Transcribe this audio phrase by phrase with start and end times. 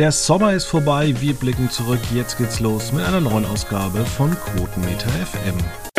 [0.00, 2.00] Der Sommer ist vorbei, wir blicken zurück.
[2.14, 5.89] Jetzt geht's los mit einer neuen Ausgabe von Quotenmeter FM.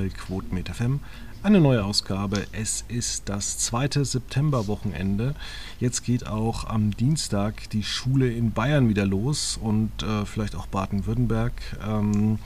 [0.00, 1.00] Bei Quotenmeter FM.
[1.42, 2.46] Eine neue Ausgabe.
[2.52, 5.34] Es ist das zweite Septemberwochenende.
[5.78, 10.66] Jetzt geht auch am Dienstag die Schule in Bayern wieder los und äh, vielleicht auch
[10.68, 11.52] Baden-Württemberg.
[11.86, 12.38] Ähm,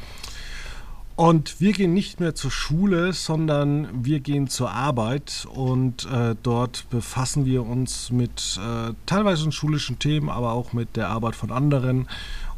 [1.15, 6.91] und wir gehen nicht mehr zur Schule, sondern wir gehen zur Arbeit und äh, dort
[6.91, 12.09] befassen wir uns mit äh, teilweise schulischen Themen, aber auch mit der Arbeit von anderen.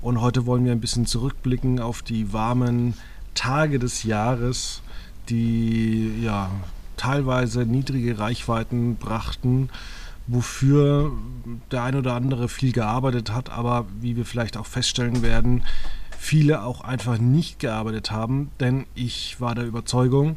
[0.00, 2.94] Und heute wollen wir ein bisschen zurückblicken auf die warmen
[3.36, 4.82] Tage des Jahres,
[5.28, 6.50] die ja
[6.96, 9.70] teilweise niedrige Reichweiten brachten,
[10.26, 11.12] wofür
[11.70, 15.62] der ein oder andere viel gearbeitet hat, aber wie wir vielleicht auch feststellen werden,
[16.18, 20.36] viele auch einfach nicht gearbeitet haben, denn ich war der Überzeugung,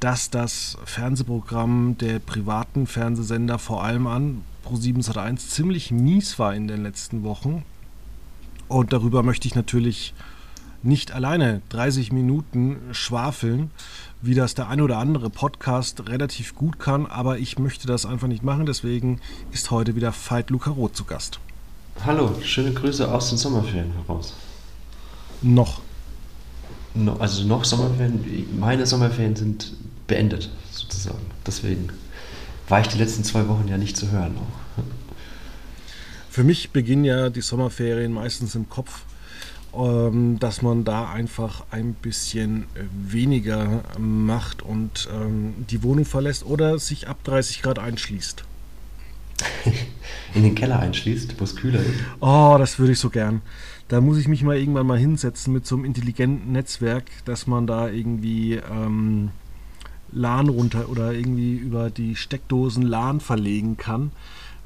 [0.00, 6.68] dass das Fernsehprogramm der privaten Fernsehsender vor allem an Pro7 Sat1 ziemlich mies war in
[6.68, 7.64] den letzten Wochen.
[8.68, 10.14] Und darüber möchte ich natürlich
[10.82, 13.70] nicht alleine 30 Minuten schwafeln,
[14.22, 18.28] wie das der ein oder andere Podcast relativ gut kann, aber ich möchte das einfach
[18.28, 19.20] nicht machen, deswegen
[19.52, 21.40] ist heute wieder Veit Luca Roth zu Gast.
[22.04, 24.34] Hallo, schöne Grüße aus den Sommerferien heraus.
[25.42, 25.80] Noch.
[26.94, 29.72] No, also noch Sommerferien, meine Sommerferien sind
[30.06, 31.24] beendet, sozusagen.
[31.46, 31.88] Deswegen
[32.68, 34.34] war ich die letzten zwei Wochen ja nicht zu hören.
[34.36, 34.82] Auch.
[36.30, 39.02] Für mich beginnen ja die Sommerferien meistens im Kopf
[39.74, 46.78] ähm, dass man da einfach ein bisschen weniger macht und ähm, die Wohnung verlässt oder
[46.78, 48.44] sich ab 30 Grad einschließt.
[50.34, 52.00] In den Keller einschließt, wo es kühler ist.
[52.20, 53.42] Oh, das würde ich so gern.
[53.88, 57.66] Da muss ich mich mal irgendwann mal hinsetzen mit so einem intelligenten Netzwerk, dass man
[57.66, 59.30] da irgendwie ähm,
[60.12, 64.12] LAN runter oder irgendwie über die Steckdosen LAN verlegen kann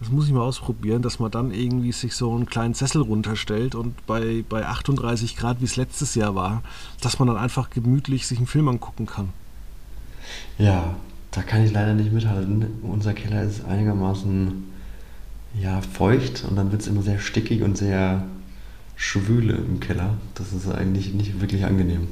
[0.05, 3.75] das muss ich mal ausprobieren, dass man dann irgendwie sich so einen kleinen Sessel runterstellt
[3.75, 6.63] und bei, bei 38 Grad, wie es letztes Jahr war,
[7.01, 9.31] dass man dann einfach gemütlich sich einen Film angucken kann.
[10.59, 10.95] Ja,
[11.31, 12.67] da kann ich leider nicht mithalten.
[12.83, 14.65] Unser Keller ist einigermaßen
[15.59, 18.25] ja, feucht und dann wird es immer sehr stickig und sehr
[18.97, 20.19] schwüle im Keller.
[20.35, 22.09] Das ist eigentlich nicht wirklich angenehm.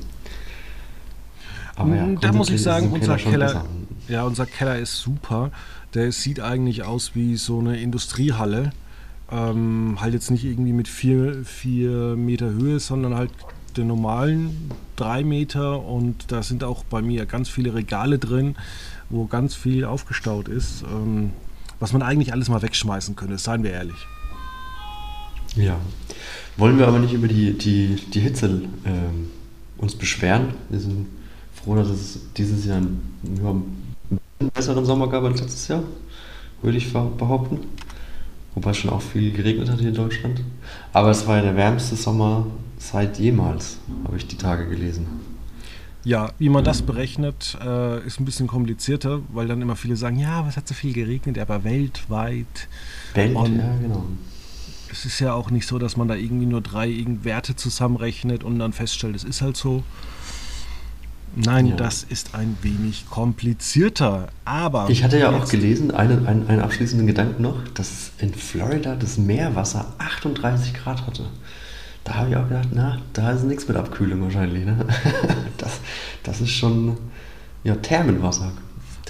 [1.76, 3.64] Aber ja, da muss ich sagen, unser Keller, Keller
[4.08, 5.50] ja, unser Keller ist super.
[5.94, 8.72] Der sieht eigentlich aus wie so eine Industriehalle.
[9.30, 13.30] Ähm, halt jetzt nicht irgendwie mit vier, vier Meter Höhe, sondern halt
[13.76, 18.56] den normalen drei Meter und da sind auch bei mir ganz viele Regale drin,
[19.08, 21.30] wo ganz viel aufgestaut ist, ähm,
[21.80, 24.06] was man eigentlich alles mal wegschmeißen könnte, seien wir ehrlich.
[25.56, 25.78] Ja,
[26.56, 29.30] wollen wir aber nicht über die, die, die Hitze ähm,
[29.78, 30.54] uns beschweren.
[30.70, 31.06] Wir sind
[31.54, 33.62] froh, dass es dieses Jahr nur
[34.42, 35.82] einen besseren Sommer gab als letztes Jahr,
[36.60, 37.60] würde ich behaupten.
[38.54, 40.42] Wobei es schon auch viel geregnet hat hier in Deutschland.
[40.92, 42.47] Aber es war ja der wärmste Sommer
[42.78, 45.06] seit jemals, habe ich die Tage gelesen.
[46.04, 50.19] Ja, wie man das berechnet, äh, ist ein bisschen komplizierter, weil dann immer viele sagen,
[50.19, 52.69] ja, was hat so viel geregnet, aber weltweit.
[53.14, 54.04] Welt, ja, genau.
[54.91, 58.58] Es ist ja auch nicht so, dass man da irgendwie nur drei Werte zusammenrechnet und
[58.58, 59.84] dann feststellt, es ist halt so.
[61.34, 61.76] Nein, ja.
[61.76, 64.91] das ist ein wenig komplizierter, aber...
[64.91, 69.16] Ich hatte ja auch gelesen, einen, einen, einen abschließenden Gedanken noch, dass in Florida das
[69.16, 71.25] Meerwasser 38 Grad hatte.
[72.04, 74.66] Da habe ich auch gedacht, na, da ist nichts mit Abkühlung wahrscheinlich.
[74.66, 74.87] Ne?
[75.59, 75.78] Das,
[76.25, 76.97] das ist schon
[77.62, 78.50] ja, Thermenwasser.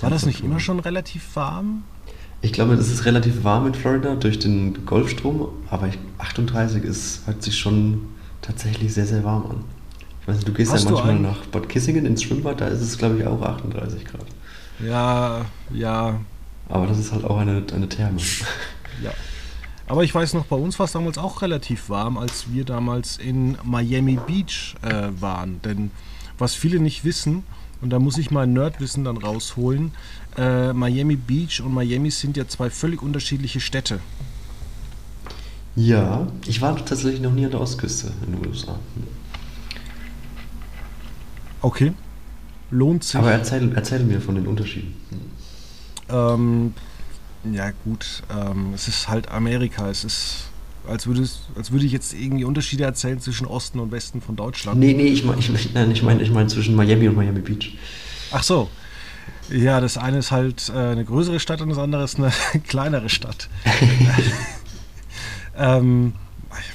[0.02, 1.84] War das nicht immer schon relativ warm?
[2.42, 5.88] Ich glaube, es ist relativ warm in Florida durch den Golfstrom, aber
[6.18, 8.08] 38 ist, hört sich schon
[8.42, 9.64] tatsächlich sehr, sehr warm an.
[10.22, 12.80] Ich weiß nicht, du gehst Hast ja manchmal nach Bad Kissingen ins Schwimmbad, da ist
[12.80, 14.24] es, glaube ich, auch 38 Grad.
[14.78, 16.20] Ja, ja.
[16.68, 18.18] Aber das ist halt auch eine, eine Therme.
[19.02, 19.10] Ja.
[19.88, 23.16] Aber ich weiß noch, bei uns war es damals auch relativ warm, als wir damals
[23.16, 25.60] in Miami Beach äh, waren.
[25.62, 25.90] Denn
[26.38, 27.42] was viele nicht wissen,
[27.80, 29.90] und da muss ich mein Nerdwissen dann rausholen,
[30.38, 33.98] äh, Miami Beach und Miami sind ja zwei völlig unterschiedliche Städte.
[35.74, 38.78] Ja, ich war tatsächlich noch nie an der Ostküste in den USA.
[41.62, 41.92] Okay.
[42.70, 43.16] lohnt sich.
[43.16, 44.94] Aber erzähl, erzähl mir von den Unterschieden.
[46.08, 46.74] Ähm,
[47.50, 49.88] ja gut, ähm, es ist halt Amerika.
[49.88, 50.48] Es ist,
[50.86, 51.26] als würde,
[51.56, 54.78] als würde ich jetzt irgendwie Unterschiede erzählen zwischen Osten und Westen von Deutschland.
[54.78, 57.76] Nee, nee, ich meine ich, mein, ich mein, ich mein zwischen Miami und Miami Beach.
[58.32, 58.68] Ach so.
[59.50, 62.32] Ja, das eine ist halt äh, eine größere Stadt und das andere ist eine
[62.66, 63.48] kleinere Stadt.
[65.56, 66.14] ähm,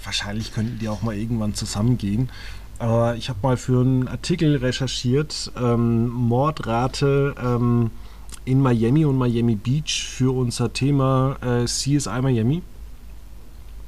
[0.03, 2.29] wahrscheinlich könnten die auch mal irgendwann zusammengehen.
[2.79, 7.91] Aber ich habe mal für einen Artikel recherchiert, ähm, Mordrate ähm,
[8.45, 12.61] in Miami und Miami Beach für unser Thema äh, CSI Miami.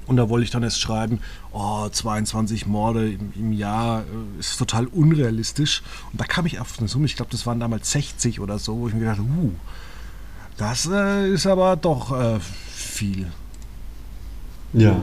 [0.08, 1.20] Und da wollte ich dann erst schreiben,
[1.52, 5.84] oh, 22 Morde im, im Jahr äh, ist total unrealistisch.
[6.12, 8.80] Und da kam ich auf eine Summe, ich glaube, das waren damals 60 oder so,
[8.80, 9.52] wo ich mir gedacht uh,
[10.58, 13.28] das äh, ist aber doch äh, viel.
[14.74, 15.00] Ja.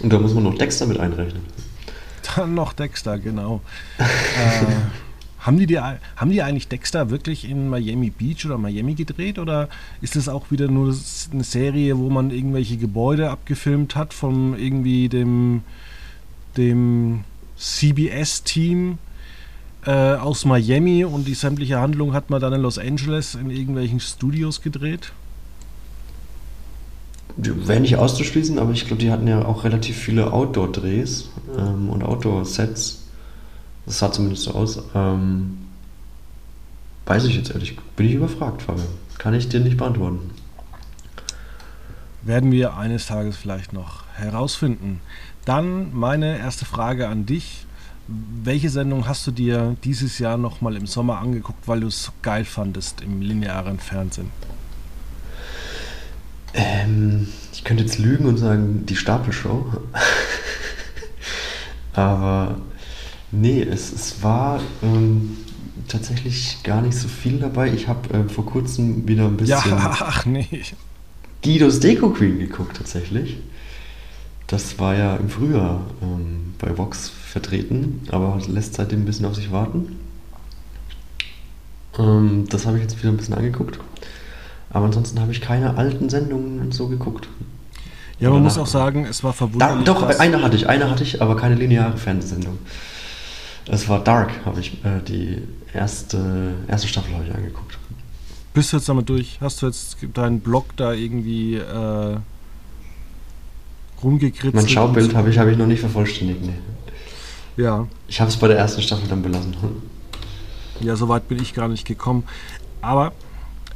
[0.00, 1.42] Und da muss man noch Dexter mit einrechnen.
[2.36, 3.60] Dann noch Dexter, genau.
[3.98, 4.04] äh,
[5.38, 9.68] haben, die die, haben die eigentlich Dexter wirklich in Miami Beach oder Miami gedreht oder
[10.00, 10.94] ist das auch wieder nur
[11.32, 15.62] eine Serie, wo man irgendwelche Gebäude abgefilmt hat von irgendwie dem,
[16.56, 17.24] dem
[17.56, 18.98] CBS-Team
[19.84, 24.00] äh, aus Miami und die sämtliche Handlung hat man dann in Los Angeles in irgendwelchen
[24.00, 25.12] Studios gedreht?
[27.36, 32.04] Wäre nicht auszuschließen, aber ich glaube, die hatten ja auch relativ viele Outdoor-Drehs ähm, und
[32.04, 33.08] Outdoor-Sets.
[33.86, 34.82] Das sah zumindest so aus.
[34.94, 35.58] Ähm,
[37.06, 38.86] weiß ich jetzt ehrlich, bin ich überfragt, Fabian.
[39.18, 40.30] Kann ich dir nicht beantworten.
[42.22, 45.00] Werden wir eines Tages vielleicht noch herausfinden.
[45.44, 47.66] Dann meine erste Frage an dich.
[48.06, 52.12] Welche Sendung hast du dir dieses Jahr nochmal im Sommer angeguckt, weil du es so
[52.22, 54.30] geil fandest im linearen Fernsehen?
[56.54, 59.66] Ähm, ich könnte jetzt lügen und sagen, die Stapelshow.
[61.92, 62.56] Aber
[63.30, 65.36] nee, es, es war ähm,
[65.88, 67.72] tatsächlich gar nicht so viel dabei.
[67.72, 70.62] Ich habe äh, vor kurzem wieder ein bisschen ja, ach nee.
[71.42, 73.38] Guidos Deko Queen geguckt tatsächlich.
[74.46, 79.34] Das war ja im Frühjahr ähm, bei Vox vertreten, aber lässt seitdem ein bisschen auf
[79.34, 79.98] sich warten.
[81.98, 83.78] Ähm, das habe ich jetzt wieder ein bisschen angeguckt.
[84.74, 87.28] Aber ansonsten habe ich keine alten Sendungen so geguckt.
[88.18, 89.84] Ja, man muss auch sagen, es war verwunderlich.
[89.84, 92.58] Da, doch, eine hatte ich, eine hatte ich, aber keine lineare Fernsehsendung.
[93.66, 95.42] Es war Dark, habe ich äh, die
[95.72, 97.78] erste, erste Staffel habe ich angeguckt.
[98.52, 99.38] Bist du jetzt damit durch?
[99.40, 102.16] Hast du jetzt deinen Blog da irgendwie äh,
[104.02, 104.54] rumgekritzelt?
[104.54, 107.62] Mein Schaubild habe ich, hab ich noch nicht vervollständigt, nee.
[107.62, 107.86] Ja.
[108.08, 109.56] Ich habe es bei der ersten Staffel dann belassen.
[110.80, 112.24] Ja, so weit bin ich gar nicht gekommen.
[112.82, 113.12] Aber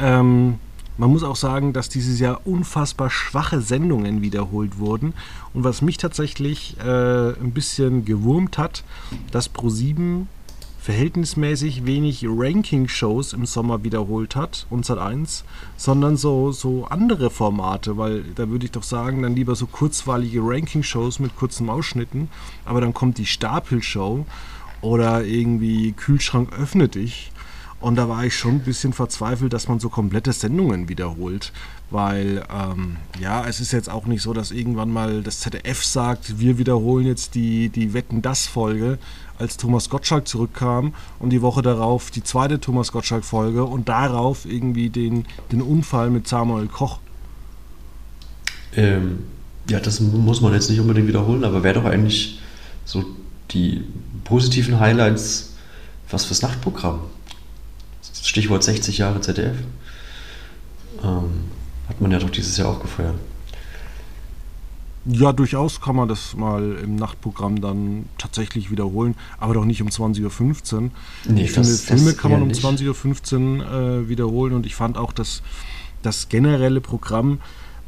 [0.00, 0.58] ähm,
[0.98, 5.14] man muss auch sagen, dass dieses Jahr unfassbar schwache Sendungen wiederholt wurden.
[5.54, 8.84] Und was mich tatsächlich äh, ein bisschen gewurmt hat,
[9.30, 10.26] dass Pro7
[10.80, 15.42] verhältnismäßig wenig Ranking-Shows im Sommer wiederholt hat, und Sat1,
[15.76, 20.40] sondern so, so andere Formate, weil da würde ich doch sagen, dann lieber so kurzweilige
[20.42, 22.28] Ranking-Shows mit kurzen Ausschnitten,
[22.64, 24.24] aber dann kommt die Stapelshow
[24.80, 27.32] oder irgendwie Kühlschrank öffne dich
[27.80, 31.52] und da war ich schon ein bisschen verzweifelt, dass man so komplette Sendungen wiederholt.
[31.90, 36.38] Weil, ähm, ja, es ist jetzt auch nicht so, dass irgendwann mal das ZDF sagt,
[36.38, 38.98] wir wiederholen jetzt die, die Wetten das Folge,
[39.38, 44.44] als Thomas Gottschalk zurückkam und die Woche darauf die zweite Thomas Gottschalk Folge und darauf
[44.44, 46.98] irgendwie den, den Unfall mit Samuel Koch.
[48.74, 49.20] Ähm,
[49.70, 52.40] ja, das muss man jetzt nicht unbedingt wiederholen, aber wäre doch eigentlich
[52.84, 53.04] so
[53.50, 53.84] die
[54.24, 55.54] positiven Highlights
[56.10, 57.00] was fürs Nachtprogramm.
[58.26, 59.56] Stichwort 60 Jahre ZDF.
[61.02, 61.44] Ähm,
[61.88, 63.14] hat man ja doch dieses Jahr auch gefeiert.
[65.10, 69.88] Ja, durchaus kann man das mal im Nachtprogramm dann tatsächlich wiederholen, aber doch nicht um
[69.88, 70.90] 20.15 Uhr.
[71.28, 75.12] Nee, ich finde, Filme kann man um 20.15 Uhr äh, wiederholen und ich fand auch,
[75.12, 75.42] dass
[76.02, 77.40] das generelle Programm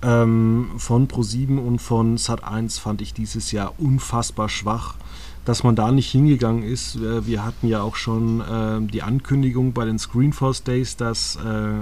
[0.02, 4.94] ähm, von Pro7 und von Sat1 fand ich dieses Jahr unfassbar schwach
[5.44, 6.98] dass man da nicht hingegangen ist.
[7.00, 11.80] Wir hatten ja auch schon äh, die Ankündigung bei den Screenforce Days, dass äh,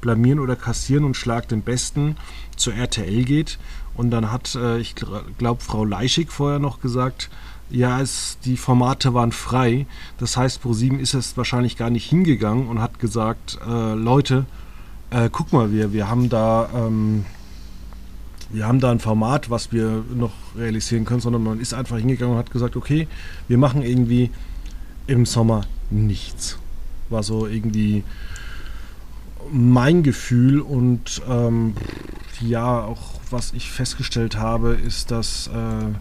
[0.00, 2.16] Blamieren oder Kassieren und Schlag den Besten
[2.56, 3.58] zur RTL geht.
[3.94, 7.30] Und dann hat, äh, ich glaube, Frau Leischig vorher noch gesagt,
[7.70, 9.86] ja, es, die Formate waren frei.
[10.18, 14.46] Das heißt, ProSieben ist es wahrscheinlich gar nicht hingegangen und hat gesagt, äh, Leute,
[15.10, 17.24] äh, guck mal, wir, wir haben da ähm,
[18.50, 22.34] wir haben da ein Format, was wir noch realisieren können, sondern man ist einfach hingegangen
[22.34, 23.08] und hat gesagt, okay,
[23.48, 24.30] wir machen irgendwie
[25.06, 26.58] im Sommer nichts.
[27.08, 28.04] War so irgendwie
[29.50, 31.74] mein Gefühl und ähm,
[32.40, 35.94] ja, auch was ich festgestellt habe, ist, dass äh,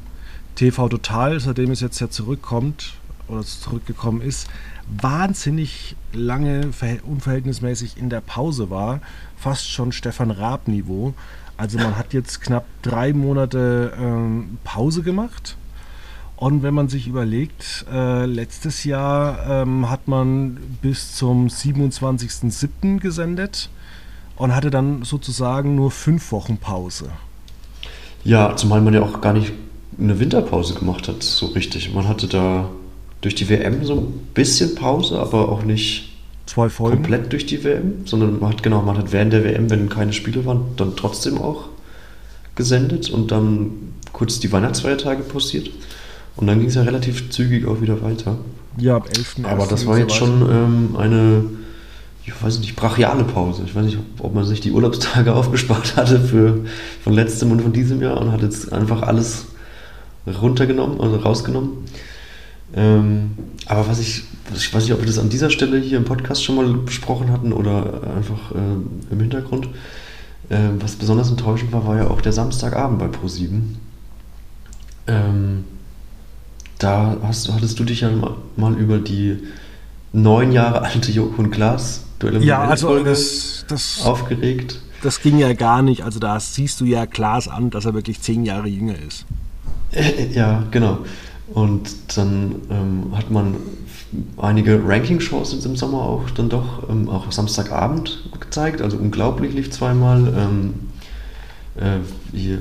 [0.56, 2.96] TV Total, seitdem es jetzt ja zurückkommt,
[3.28, 4.48] oder zurückgekommen ist,
[4.88, 6.70] wahnsinnig lange
[7.04, 9.02] unverhältnismäßig in der Pause war,
[9.36, 11.14] fast schon Stefan Raab-Niveau.
[11.58, 15.58] Also man hat jetzt knapp drei Monate ähm, Pause gemacht.
[16.38, 23.00] Und wenn man sich überlegt, äh, letztes Jahr ähm, hat man bis zum 27.07.
[23.00, 23.70] gesendet
[24.36, 27.10] und hatte dann sozusagen nur fünf Wochen Pause.
[28.26, 29.54] Ja, zumal man ja auch gar nicht
[29.98, 31.94] eine Winterpause gemacht hat, so richtig.
[31.94, 32.70] Man hatte da
[33.22, 36.15] durch die WM so ein bisschen Pause, aber auch nicht
[36.56, 37.02] Zwei Folgen.
[37.02, 40.14] komplett durch die WM, sondern man hat genau, man hat während der WM, wenn keine
[40.14, 41.66] Spiele waren, dann trotzdem auch
[42.56, 43.72] gesendet und dann
[44.14, 45.70] kurz die Weihnachtsfeiertage pausiert.
[46.38, 48.38] Und dann ging es ja relativ zügig auch wieder weiter.
[48.78, 49.36] Ja, ab 11.
[49.44, 51.44] Aber das war jetzt schon ähm, eine,
[52.26, 53.64] ich weiß nicht, brachiale Pause.
[53.66, 56.62] Ich weiß nicht, ob, ob man sich die Urlaubstage aufgespart hatte für,
[57.04, 59.48] von letztem und von diesem Jahr und hat jetzt einfach alles
[60.26, 61.72] runtergenommen, also rausgenommen.
[62.76, 63.32] Ähm,
[63.66, 66.44] aber was ich, ich weiß nicht, ob wir das an dieser Stelle hier im Podcast
[66.44, 69.70] schon mal besprochen hatten oder einfach äh, im Hintergrund.
[70.50, 73.62] Äh, was besonders enttäuschend war, war ja auch der Samstagabend bei Pro7.
[75.08, 75.64] Ähm,
[76.78, 78.12] da hast, hattest du dich ja
[78.58, 79.38] mal über die
[80.12, 84.80] neun Jahre alte Joko und Glas Duelle ja, also das, das, aufgeregt.
[85.02, 86.04] Das ging ja gar nicht.
[86.04, 89.26] Also da siehst du ja Klaas an, dass er wirklich zehn Jahre jünger ist.
[90.34, 91.00] Ja, genau.
[91.54, 93.56] Und dann ähm, hat man
[94.38, 98.82] einige Ranking-Shows im Sommer auch dann doch ähm, auch Samstagabend gezeigt.
[98.82, 100.34] Also unglaublich lief zweimal.
[100.36, 100.74] Ähm,
[101.76, 102.00] äh,
[102.36, 102.60] hier,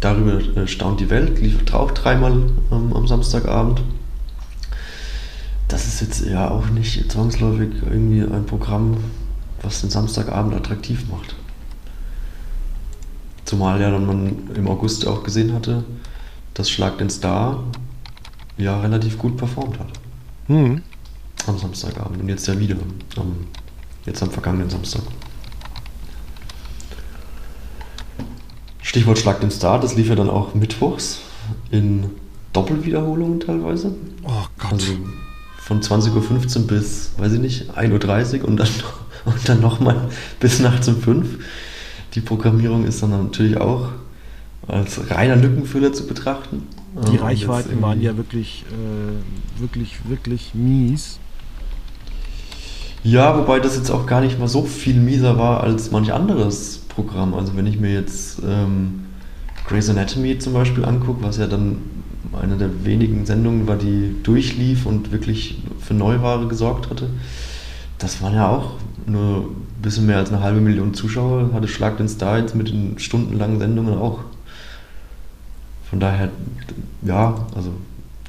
[0.00, 2.32] darüber äh, staunt die Welt, lief auch dreimal
[2.70, 3.82] ähm, am Samstagabend.
[5.68, 8.98] Das ist jetzt ja auch nicht zwangsläufig irgendwie ein Programm,
[9.62, 11.34] was den Samstagabend attraktiv macht.
[13.44, 15.84] Zumal ja dann man im August auch gesehen hatte,
[16.56, 17.62] dass Schlag den Star
[18.56, 19.88] ja relativ gut performt hat.
[20.48, 20.82] Mhm.
[21.46, 22.76] Am Samstagabend und jetzt ja wieder.
[23.16, 23.36] Am,
[24.06, 25.02] jetzt am vergangenen Samstag.
[28.82, 31.20] Stichwort Schlag den Star, das lief ja dann auch mittwochs
[31.70, 32.10] in
[32.54, 33.94] Doppelwiederholungen teilweise.
[34.24, 34.72] Oh Gott.
[34.72, 34.92] Also
[35.58, 38.68] von 20.15 Uhr bis, weiß ich nicht, 1.30 Uhr und dann,
[39.26, 40.08] und dann nochmal
[40.40, 41.38] bis nachts um 5 Uhr.
[42.14, 43.90] Die Programmierung ist dann natürlich auch
[44.68, 46.62] als reiner Lückenfüller zu betrachten.
[47.12, 51.18] Die Reichweiten waren ja wirklich, äh, wirklich, wirklich mies.
[53.04, 56.78] Ja, wobei das jetzt auch gar nicht mal so viel mieser war als manch anderes
[56.88, 57.34] Programm.
[57.34, 59.04] Also wenn ich mir jetzt ähm,
[59.68, 61.78] Grey's Anatomy zum Beispiel angucke, was ja dann
[62.32, 67.08] eine der wenigen Sendungen war, die durchlief und wirklich für Neuware gesorgt hatte,
[67.98, 68.72] das waren ja auch
[69.06, 72.68] nur ein bisschen mehr als eine halbe Million Zuschauer, hatte Schlag den Star jetzt mit
[72.68, 74.20] den stundenlangen Sendungen auch.
[75.88, 76.30] Von daher,
[77.02, 77.72] ja, also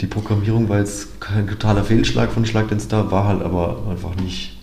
[0.01, 4.15] die Programmierung war jetzt kein totaler Fehlschlag von Schlag den Star, war halt aber einfach
[4.15, 4.57] nicht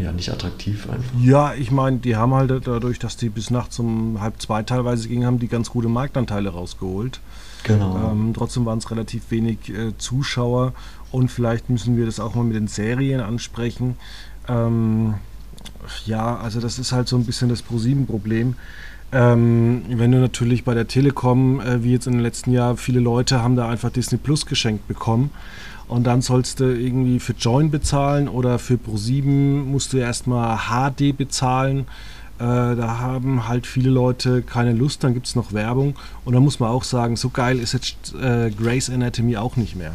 [0.00, 1.12] ja, nicht attraktiv einfach.
[1.20, 5.08] Ja, ich meine, die haben halt dadurch, dass die bis nachts um halb zwei teilweise
[5.08, 7.20] gingen, haben die ganz gute Marktanteile rausgeholt.
[7.62, 8.10] Genau.
[8.10, 10.74] Ähm, trotzdem waren es relativ wenig äh, Zuschauer
[11.12, 13.96] und vielleicht müssen wir das auch mal mit den Serien ansprechen.
[14.48, 15.14] Ähm,
[16.04, 18.56] ja, also das ist halt so ein bisschen das Pro-7-Problem.
[19.14, 22.98] Ähm, wenn du natürlich bei der Telekom, äh, wie jetzt in den letzten Jahren, viele
[22.98, 25.30] Leute haben da einfach Disney Plus geschenkt bekommen
[25.86, 29.22] und dann sollst du irgendwie für Join bezahlen oder für Pro7
[29.62, 31.86] musst du erstmal HD bezahlen.
[32.40, 35.94] Äh, da haben halt viele Leute keine Lust, dann gibt es noch Werbung.
[36.24, 39.76] Und da muss man auch sagen, so geil ist jetzt äh, Grey's Anatomy auch nicht
[39.76, 39.92] mehr.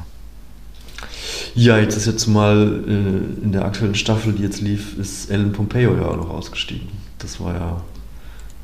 [1.55, 5.51] Ja, jetzt ist jetzt mal äh, in der aktuellen Staffel, die jetzt lief, ist Ellen
[5.51, 6.87] Pompeo ja auch noch ausgestiegen.
[7.17, 7.81] Das war ja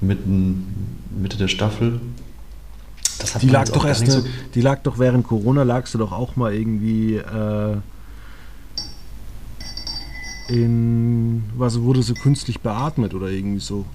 [0.07, 2.00] mitten, Mitte der Staffel
[3.41, 6.53] die lag doch erst, so die lag doch während Corona, lagst du doch auch mal
[6.53, 7.77] irgendwie äh,
[10.50, 13.85] in, was wurde so künstlich beatmet oder irgendwie so.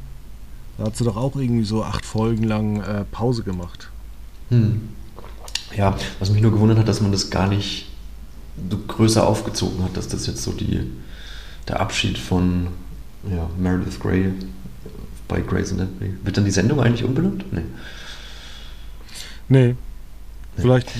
[0.78, 3.90] Da hat sie doch auch irgendwie so acht Folgen lang äh, Pause gemacht.
[4.48, 4.88] Hm.
[5.76, 7.88] Ja, was mich nur gewundert hat, dass man das gar nicht
[8.70, 10.90] so größer aufgezogen hat, dass das jetzt so die,
[11.68, 12.68] der Abschied von
[13.30, 14.32] ja, Meredith Grey
[15.30, 16.12] bei Grey's Anatomy.
[16.24, 17.44] Wird dann die Sendung eigentlich umbenannt?
[17.52, 17.62] Nee.
[19.48, 19.74] Nee.
[20.56, 20.90] Vielleicht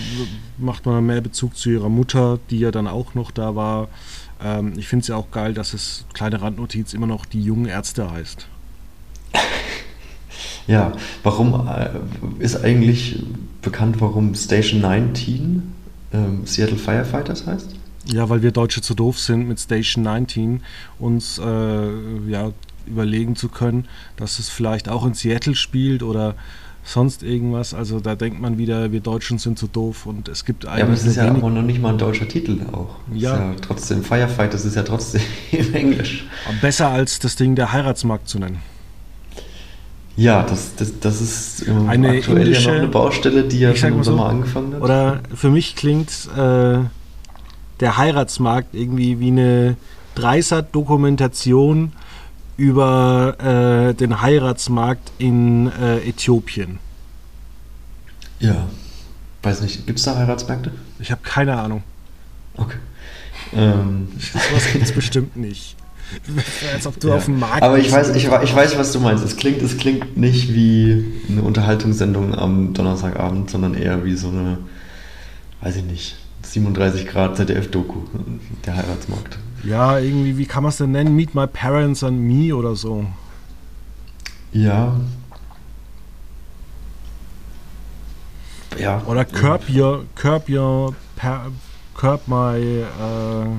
[0.57, 3.89] macht man mehr Bezug zu ihrer Mutter, die ja dann auch noch da war.
[4.43, 7.67] Ähm, ich finde es ja auch geil, dass es, kleine Randnotiz, immer noch die jungen
[7.67, 8.47] Ärzte heißt.
[10.67, 10.93] Ja,
[11.25, 11.89] warum äh,
[12.39, 13.25] ist eigentlich
[13.61, 15.63] bekannt, warum Station 19
[16.13, 17.75] ähm, Seattle Firefighters heißt?
[18.07, 20.63] Ja, weil wir Deutsche zu doof sind, mit Station 19
[21.01, 22.53] uns äh, ja,
[22.87, 26.35] überlegen zu können, dass es vielleicht auch in Seattle spielt oder
[26.85, 27.75] sonst irgendwas.
[27.75, 30.79] Also da denkt man wieder, wir Deutschen sind zu doof und es gibt eigentlich.
[30.79, 32.97] Ja, aber es ist ja auch noch nicht mal ein deutscher Titel auch.
[33.13, 33.37] Ja.
[33.37, 33.55] ja.
[33.61, 35.23] trotzdem Firefight, das ist ja trotzdem
[35.73, 36.27] Englisch.
[36.61, 38.63] Besser als das Ding der Heiratsmarkt zu nennen.
[40.17, 43.95] Ja, das, das, das ist eine aktuell indische, ja noch eine Baustelle, die ja schon
[43.95, 44.83] im Sommer so, angefangen hat.
[44.83, 46.79] Oder für mich klingt äh,
[47.81, 49.77] der Heiratsmarkt irgendwie wie eine
[50.17, 51.93] Dreisat-Dokumentation
[52.61, 56.79] über äh, den Heiratsmarkt in äh, Äthiopien.
[58.39, 58.69] Ja.
[59.43, 60.71] Weiß nicht, gibt es da Heiratsmärkte?
[60.99, 61.83] Ich habe keine Ahnung.
[62.59, 62.77] Okay.
[63.55, 64.09] Ähm.
[64.19, 65.75] Sowas gibt es bestimmt nicht.
[66.75, 67.15] Als ob du ja.
[67.15, 69.25] auf dem Markt Aber ich weiß, ich, ich weiß, was du meinst.
[69.25, 74.59] Es klingt, es klingt nicht wie eine Unterhaltungssendung am Donnerstagabend, sondern eher wie so eine,
[75.63, 78.01] weiß ich nicht, 37 Grad ZDF-Doku,
[78.67, 79.39] der Heiratsmarkt.
[79.63, 81.15] Ja, irgendwie, wie kann man es denn nennen?
[81.15, 83.05] Meet My Parents and Me oder so.
[84.53, 84.97] Ja.
[88.79, 89.03] Ja.
[89.07, 90.95] Oder Curb Your, Curb Your,
[91.95, 93.57] Curb My uh,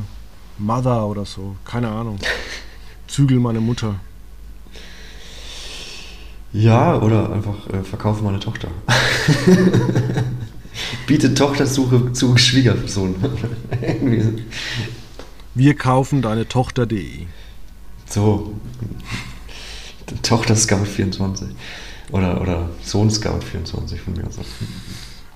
[0.57, 1.55] Mother oder so.
[1.65, 2.17] Keine Ahnung.
[3.07, 3.95] Zügel meine Mutter.
[6.53, 8.67] Ja, oder einfach äh, verkaufe meine Tochter.
[11.07, 13.15] Biete Tochtersuche zu Schwiegersohn.
[15.53, 17.25] Wir kaufen deine Tochter.de.
[18.05, 18.53] So.
[20.23, 21.49] Tochter Scout 24.
[22.11, 24.39] Oder, oder Sohn Scout 24 von mir aus.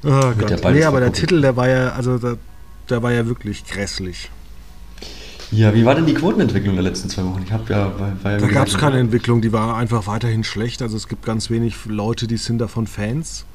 [0.03, 0.61] Oh Gott.
[0.73, 2.37] Nee, aber der Titel, der war ja, also der,
[2.89, 4.29] der war ja wirklich grässlich.
[5.51, 7.43] Ja, wie war denn die Quotenentwicklung der letzten zwei Wochen?
[7.45, 7.91] Ich habe ja,
[8.23, 10.81] ja da gab es keine Entwicklung, die war einfach weiterhin schlecht.
[10.81, 13.45] Also es gibt ganz wenig Leute, die sind davon Fans.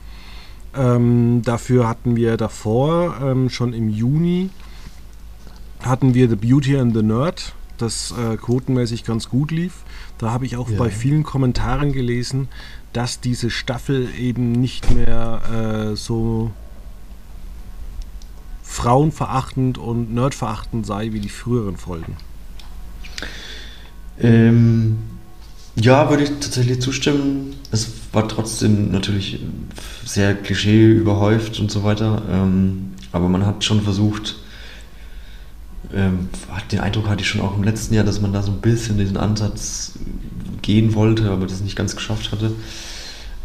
[0.74, 4.50] Ähm, dafür hatten wir davor, ähm, schon im Juni,
[5.82, 9.72] hatten wir The Beauty and the Nerd, das äh, quotenmäßig ganz gut lief.
[10.18, 10.78] Da habe ich auch ja.
[10.78, 12.48] bei vielen Kommentaren gelesen,
[12.92, 16.50] dass diese Staffel eben nicht mehr äh, so
[18.62, 22.16] frauenverachtend und nerdverachtend sei wie die früheren Folgen.
[24.20, 24.98] Ähm,
[25.76, 27.54] ja, würde ich tatsächlich zustimmen.
[27.72, 29.40] Es war trotzdem natürlich
[30.04, 32.22] sehr klischee überhäuft und so weiter.
[32.30, 34.36] Ähm, aber man hat schon versucht,
[35.94, 36.28] ähm,
[36.70, 38.98] den Eindruck hatte ich schon auch im letzten Jahr, dass man da so ein bisschen
[38.98, 39.92] diesen Ansatz
[40.62, 42.52] gehen wollte, aber das nicht ganz geschafft hatte.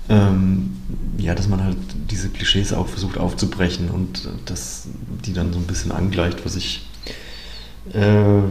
[0.08, 0.78] Ähm,
[1.18, 1.78] ja, dass man halt
[2.12, 4.88] diese Klischees auch versucht aufzubrechen und dass
[5.26, 6.86] die dann so ein bisschen angleicht, was ich
[7.94, 8.42] äh,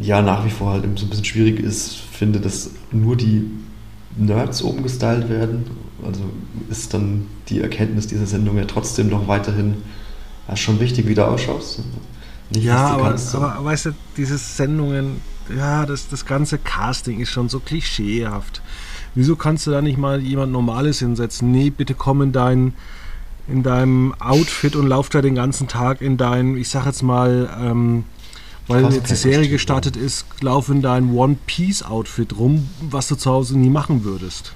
[0.00, 3.44] ja nach wie vor halt so ein bisschen schwierig ist, finde, dass nur die
[4.16, 5.64] Nerds oben gestylt werden.
[6.04, 6.20] Also
[6.68, 9.76] ist dann die Erkenntnis dieser Sendung ja trotzdem noch weiterhin
[10.48, 11.80] ja, schon wichtig, wie du ausschaust.
[12.54, 15.20] Nicht, ja, aber, kannst, aber weißt du, diese Sendungen,
[15.56, 18.62] ja, das, das ganze Casting ist schon so klischeehaft.
[19.14, 21.50] Wieso kannst du da nicht mal jemand Normales hinsetzen?
[21.50, 22.74] Nee, bitte komm in dein
[23.48, 27.50] in deinem Outfit und lauf da den ganzen Tag in dein, ich sag jetzt mal,
[27.60, 28.04] ähm,
[28.68, 33.16] weil jetzt die Serie gestartet ist, lauf in dein One Piece Outfit rum, was du
[33.16, 34.54] zu Hause nie machen würdest.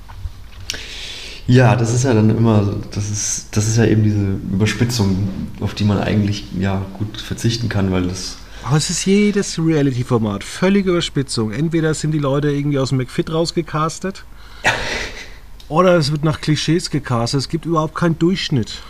[1.47, 4.19] Ja, das ist ja dann immer, das ist, das ist ja eben diese
[4.53, 5.29] Überspitzung,
[5.61, 8.39] auf die man eigentlich ja gut verzichten kann, weil das.
[8.65, 11.53] Aber es ist jedes Reality-Format, völlige Überspitzung.
[11.53, 14.25] Entweder sind die Leute irgendwie aus dem McFit rausgecastet,
[15.69, 17.41] oder es wird nach Klischees gecastet.
[17.41, 18.83] Es gibt überhaupt keinen Durchschnitt.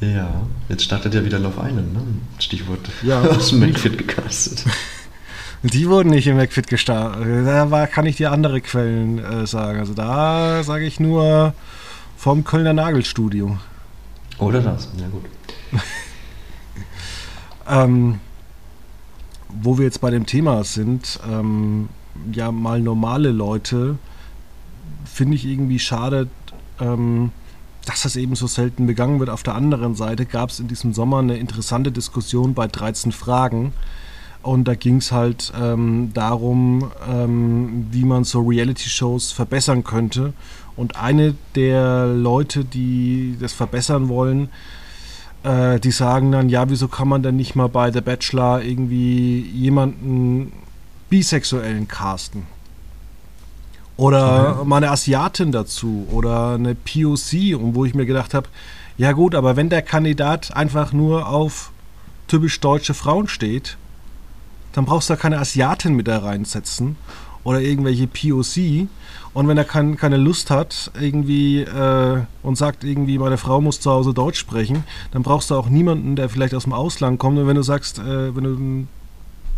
[0.00, 2.00] Ja, jetzt startet ja wieder Love Island, ne?
[2.38, 4.64] Stichwort ja, aus dem McFit gecastet.
[5.62, 7.46] Die wurden nicht im McFit gestartet.
[7.46, 9.78] Da war, kann ich dir andere Quellen äh, sagen.
[9.78, 11.54] Also da sage ich nur
[12.16, 13.56] vom Kölner Nagelstudio.
[14.38, 15.24] Oder das, ja gut.
[17.68, 18.20] ähm,
[19.48, 21.88] wo wir jetzt bei dem Thema sind, ähm,
[22.32, 23.98] ja mal normale Leute,
[25.04, 26.28] finde ich irgendwie schade,
[26.80, 27.32] ähm,
[27.86, 29.30] dass das eben so selten begangen wird.
[29.30, 33.72] Auf der anderen Seite gab es in diesem Sommer eine interessante Diskussion bei 13 Fragen
[34.46, 40.32] und da ging es halt ähm, darum, ähm, wie man so Reality-Shows verbessern könnte.
[40.76, 44.48] Und eine der Leute, die das verbessern wollen,
[45.42, 49.40] äh, die sagen dann, ja, wieso kann man denn nicht mal bei The Bachelor irgendwie
[49.40, 50.52] jemanden
[51.10, 52.44] bisexuellen casten?
[53.96, 58.48] Oder mal eine Asiatin dazu oder eine POC, wo ich mir gedacht habe,
[58.98, 61.70] ja gut, aber wenn der Kandidat einfach nur auf
[62.28, 63.78] typisch deutsche Frauen steht,
[64.76, 66.96] dann brauchst du da keine Asiatin mit da reinsetzen
[67.44, 68.88] oder irgendwelche POC.
[69.32, 73.80] Und wenn er kein, keine Lust hat irgendwie äh, und sagt irgendwie, meine Frau muss
[73.80, 77.38] zu Hause Deutsch sprechen, dann brauchst du auch niemanden, der vielleicht aus dem Ausland kommt.
[77.38, 78.44] Und wenn du sagst, äh, wenn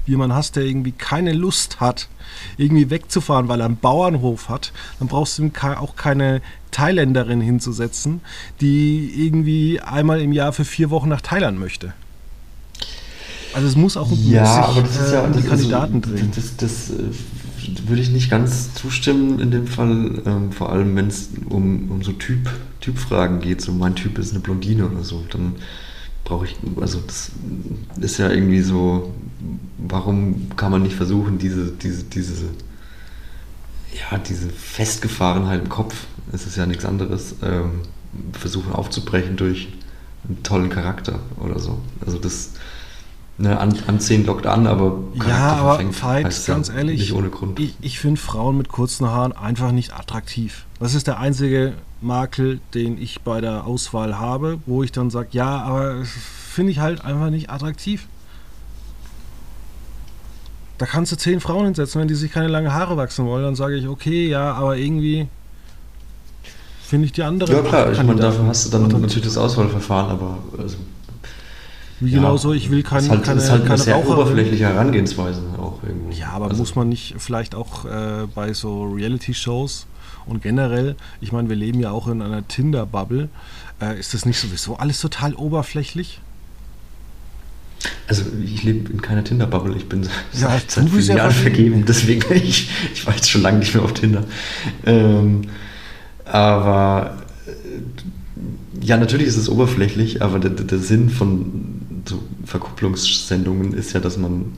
[0.07, 2.09] du man hast, der irgendwie keine Lust hat,
[2.57, 8.21] irgendwie wegzufahren, weil er einen Bauernhof hat, dann brauchst du auch keine Thailänderin hinzusetzen,
[8.61, 11.93] die irgendwie einmal im Jahr für vier Wochen nach Thailand möchte.
[13.59, 16.31] Also es muss auch ja, aber das ist ja, äh, die Kandidaten also, drehen.
[16.33, 21.09] Das, das, das, würde ich nicht ganz zustimmen in dem Fall, ähm, vor allem wenn
[21.09, 22.49] es um, um so typ,
[22.81, 25.57] Typfragen geht, so mein Typ ist eine Blondine oder so, dann
[26.23, 27.33] brauche ich, also das
[28.01, 29.12] ist ja irgendwie so,
[29.77, 32.44] warum kann man nicht versuchen, diese, diese, diese,
[33.92, 37.81] ja, diese Festgefahrenheit im Kopf, es ist ja nichts anderes, ähm,
[38.33, 39.68] versuchen aufzubrechen durch
[40.29, 41.81] einen tollen Charakter oder so.
[42.07, 42.53] Also das,
[43.38, 47.59] ne, an, anziehen lockt an, aber ja, aber Veit, ganz ja ehrlich, nicht ohne Grund.
[47.59, 50.66] Ich, ich finde Frauen mit kurzen Haaren einfach nicht attraktiv.
[50.81, 55.29] Das ist der einzige Makel, den ich bei der Auswahl habe, wo ich dann sage,
[55.33, 58.07] ja, aber finde ich halt einfach nicht attraktiv.
[60.79, 63.57] Da kannst du zehn Frauen hinsetzen, wenn die sich keine lange Haare wachsen wollen, dann
[63.57, 65.27] sage ich, okay, ja, aber irgendwie
[66.83, 67.53] finde ich die andere.
[67.53, 70.77] Ja klar, ich meine, dafür hast du dann natürlich das Auswahlverfahren, aber also,
[72.01, 74.65] wie ja, genauso, ich will keine, ist halt, keine, ist halt keine eine sehr oberflächliche
[74.65, 76.13] Herangehensweise auch irgendwo.
[76.13, 79.87] Ja, aber also, muss man nicht vielleicht auch äh, bei so Reality-Shows
[80.27, 83.29] und generell, ich meine, wir leben ja auch in einer Tinder-Bubble,
[83.81, 86.21] äh, ist das nicht sowieso alles total oberflächlich?
[88.07, 92.23] Also ich lebe in keiner Tinder-Bubble, ich bin ja, seit, seit vielen Jahren vergeben, deswegen
[92.35, 94.25] ich, ich war jetzt schon lange nicht mehr auf Tinder.
[94.87, 95.43] Ähm,
[96.25, 101.78] aber äh, ja, natürlich ist es oberflächlich, aber der, der Sinn von
[102.09, 104.53] so Verkupplungssendungen ist ja, dass man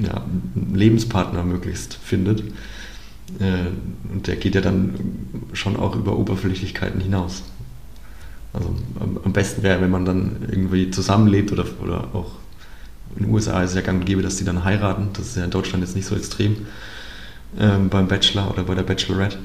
[0.00, 2.40] ja, einen Lebenspartner möglichst findet.
[3.40, 3.68] Äh,
[4.12, 4.94] und der geht ja dann
[5.52, 7.42] schon auch über Oberflächlichkeiten hinaus.
[8.52, 8.74] Also
[9.24, 12.30] am besten wäre, wenn man dann irgendwie zusammenlebt oder, oder auch
[13.16, 15.08] in den USA ist es ja gang und gäbe, dass die dann heiraten.
[15.12, 16.56] Das ist ja in Deutschland jetzt nicht so extrem
[17.58, 19.38] ähm, beim Bachelor oder bei der Bachelorette.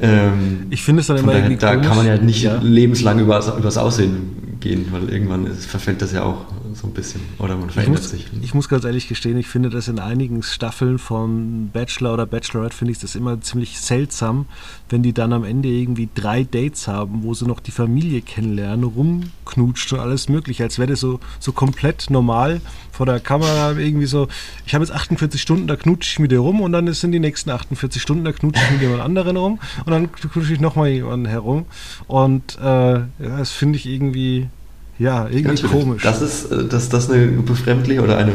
[0.00, 1.86] Ähm, ich finde es dann immer irgendwie Da komisch.
[1.86, 2.58] kann man ja nicht ja.
[2.62, 7.20] lebenslang über, das Aussehen gehen, weil irgendwann ist, verfällt das ja auch so ein bisschen.
[7.38, 8.30] Oder man verändert ich muss, sich.
[8.42, 12.76] Ich muss ganz ehrlich gestehen, ich finde das in einigen Staffeln von Bachelor oder Bachelorette,
[12.76, 14.46] finde ich das immer ziemlich seltsam,
[14.88, 18.84] wenn die dann am Ende irgendwie drei Dates haben, wo sie noch die Familie kennenlernen,
[18.84, 24.06] rumknutscht und alles mögliche, als wäre das so, so komplett normal vor der Kamera irgendwie
[24.06, 24.28] so,
[24.66, 27.20] ich habe jetzt 48 Stunden, da knutsche ich mit dir rum und dann sind die
[27.20, 30.88] nächsten 48 Stunden, da knutsche ich mit jemand anderen rum und dann knutsche ich nochmal
[30.88, 31.66] jemanden herum
[32.06, 34.48] und äh, das finde ich irgendwie
[34.98, 35.70] ja, irgendwie Natürlich.
[35.70, 36.02] komisch.
[36.02, 38.32] Das ist, äh, dass das eine befremdliche oder eine,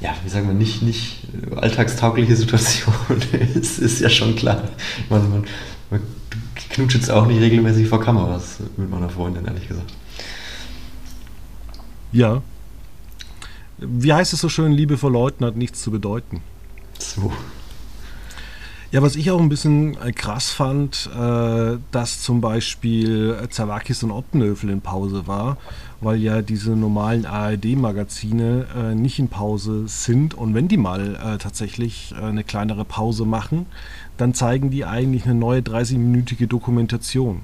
[0.00, 2.94] ja, wie sagen wir, nicht, nicht alltagstaugliche Situation
[3.54, 4.62] ist, ist ja schon klar.
[5.08, 5.44] Man, man,
[5.90, 6.00] man
[6.70, 9.92] knutscht jetzt auch nicht regelmäßig vor Kameras mit meiner Freundin, ehrlich gesagt.
[12.12, 12.42] Ja.
[13.78, 16.42] Wie heißt es so schön, Liebe vor Leuten hat nichts zu bedeuten.
[16.98, 17.32] So.
[18.90, 24.10] Ja, was ich auch ein bisschen äh, krass fand, äh, dass zum Beispiel Zawakis und
[24.10, 25.58] Optenöfel in Pause war,
[26.00, 30.32] weil ja diese normalen ARD-Magazine äh, nicht in Pause sind.
[30.32, 33.66] Und wenn die mal äh, tatsächlich äh, eine kleinere Pause machen,
[34.16, 37.42] dann zeigen die eigentlich eine neue 30-minütige Dokumentation.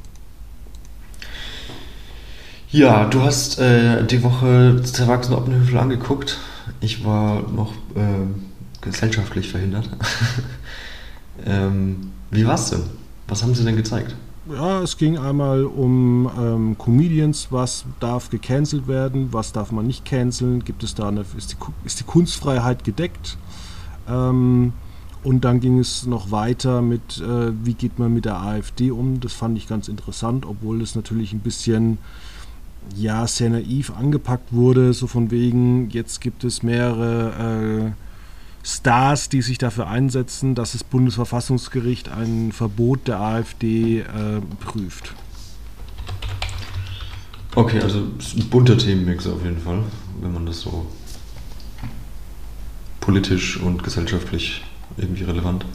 [2.70, 6.38] Ja, du hast äh, die Woche Zawakis und Optenöfel angeguckt.
[6.80, 7.74] Ich war noch
[8.80, 9.90] gesellschaftlich verhindert.
[11.44, 12.82] Ähm, wie war's denn?
[13.28, 14.14] Was haben sie denn gezeigt?
[14.50, 20.04] Ja, es ging einmal um ähm, Comedians, was darf gecancelt werden, was darf man nicht
[20.04, 23.38] canceln, gibt es da eine, ist, die, ist die Kunstfreiheit gedeckt?
[24.06, 24.74] Ähm,
[25.22, 29.20] und dann ging es noch weiter mit, äh, wie geht man mit der AfD um.
[29.20, 31.96] Das fand ich ganz interessant, obwohl es natürlich ein bisschen,
[32.94, 38.03] ja, sehr naiv angepackt wurde, so von wegen, jetzt gibt es mehrere äh,
[38.64, 44.04] Stars, die sich dafür einsetzen, dass das Bundesverfassungsgericht ein Verbot der AfD äh,
[44.60, 45.14] prüft.
[47.54, 49.84] Okay, also ein bunter Themenmix auf jeden Fall,
[50.20, 50.86] wenn man das so
[53.00, 54.64] politisch und gesellschaftlich
[54.96, 55.66] irgendwie relevant.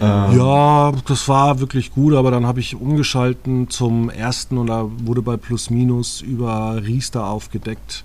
[0.00, 4.88] Ähm ja, das war wirklich gut, aber dann habe ich umgeschalten zum ersten und da
[5.04, 8.04] wurde bei Plus Minus über Riester aufgedeckt,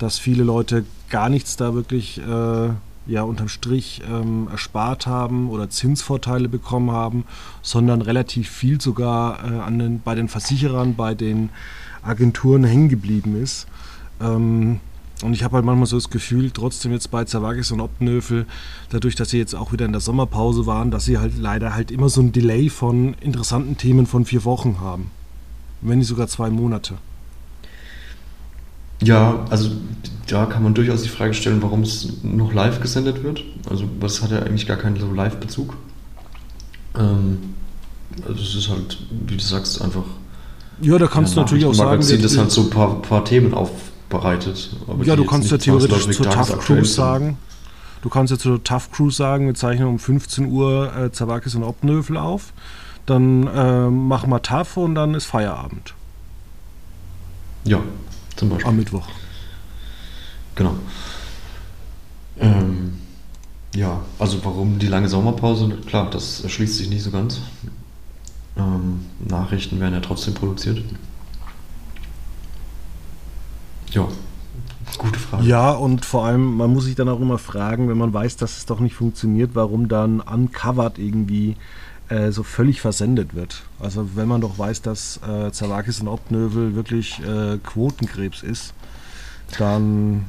[0.00, 2.70] dass viele Leute gar nichts da wirklich äh,
[3.06, 7.24] ja unterm Strich ähm, erspart haben oder Zinsvorteile bekommen haben,
[7.62, 11.50] sondern relativ viel sogar äh, an den, bei den Versicherern, bei den
[12.02, 13.66] Agenturen hängen geblieben ist.
[14.20, 14.80] Ähm,
[15.22, 18.46] und ich habe halt manchmal so das Gefühl, trotzdem jetzt bei Zawagis und Optenöfel,
[18.88, 21.90] dadurch, dass sie jetzt auch wieder in der Sommerpause waren, dass sie halt leider halt
[21.90, 25.10] immer so ein Delay von interessanten Themen von vier Wochen haben.
[25.82, 26.94] Wenn nicht sogar zwei Monate.
[29.02, 29.70] Ja, also
[30.26, 33.42] da kann man durchaus die Frage stellen, warum es noch live gesendet wird.
[33.68, 35.76] Also was hat ja eigentlich gar keinen so Live-Bezug.
[36.96, 37.54] Ähm,
[38.26, 40.04] also es ist halt, wie du sagst, einfach.
[40.80, 44.70] Ja, da kannst du natürlich auch sagen, das halt so ein paar, paar Themen aufbereitet.
[45.02, 47.36] ja, du kannst ja theoretisch zur Tough Cruise sagen.
[48.02, 51.64] Du kannst ja zur Tough Cruise sagen, wir zeichnen um 15 Uhr äh, Zawakis und
[51.64, 52.54] Obnövel auf.
[53.04, 55.94] Dann äh, machen wir Tough und dann ist Feierabend.
[57.64, 57.80] Ja,
[58.40, 58.68] zum Beispiel.
[58.68, 59.06] Am Mittwoch.
[60.54, 60.74] Genau.
[62.38, 62.94] Ähm,
[63.74, 65.68] ja, also warum die lange Sommerpause?
[65.86, 67.42] Klar, das erschließt sich nicht so ganz.
[68.56, 70.82] Ähm, Nachrichten werden ja trotzdem produziert.
[73.90, 74.08] Ja,
[74.96, 75.44] gute Frage.
[75.44, 78.56] Ja, und vor allem, man muss sich dann auch immer fragen, wenn man weiß, dass
[78.56, 81.56] es doch nicht funktioniert, warum dann uncovered irgendwie
[82.10, 83.62] äh, so völlig versendet wird.
[83.78, 88.74] Also wenn man doch weiß, dass äh, Zawakis und Obnövel wirklich äh, Quotenkrebs ist,
[89.58, 90.26] dann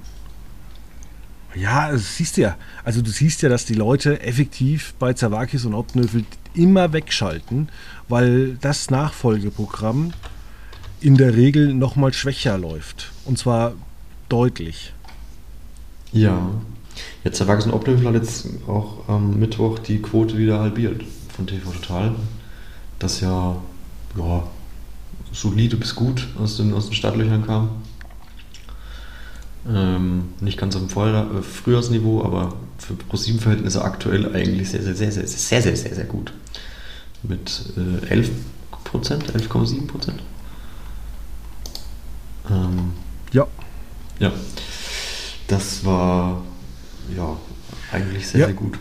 [1.55, 2.55] ja, also siehst du ja.
[2.83, 7.69] Also du siehst ja, dass die Leute effektiv bei Zawakis und Obnövel immer wegschalten,
[8.07, 10.13] weil das Nachfolgeprogramm
[11.01, 13.11] in der Regel nochmal schwächer läuft.
[13.25, 13.73] Und zwar
[14.29, 14.93] deutlich.
[16.13, 16.51] Ja.
[17.23, 21.03] Jetzt Zawakis und Obnövel hat jetzt auch am Mittwoch die Quote wieder halbiert
[21.35, 22.15] von TV Total.
[22.99, 23.55] Das ja,
[24.17, 24.43] ja
[25.31, 27.69] solide bis gut aus den, aus den Startlöchern kam.
[29.67, 35.11] Ähm, nicht ganz auf dem äh, Frühjahrsniveau, aber für ProSieben-Verhältnisse aktuell eigentlich sehr, sehr, sehr,
[35.11, 36.33] sehr, sehr, sehr, sehr, sehr gut.
[37.23, 38.31] Mit äh, 11
[38.83, 40.21] Prozent, 11,7 Prozent.
[42.49, 42.93] Ähm,
[43.31, 43.47] ja.
[44.19, 44.31] Ja.
[45.47, 46.41] Das war
[47.15, 47.37] ja
[47.91, 48.45] eigentlich sehr, ja.
[48.47, 48.79] sehr gut.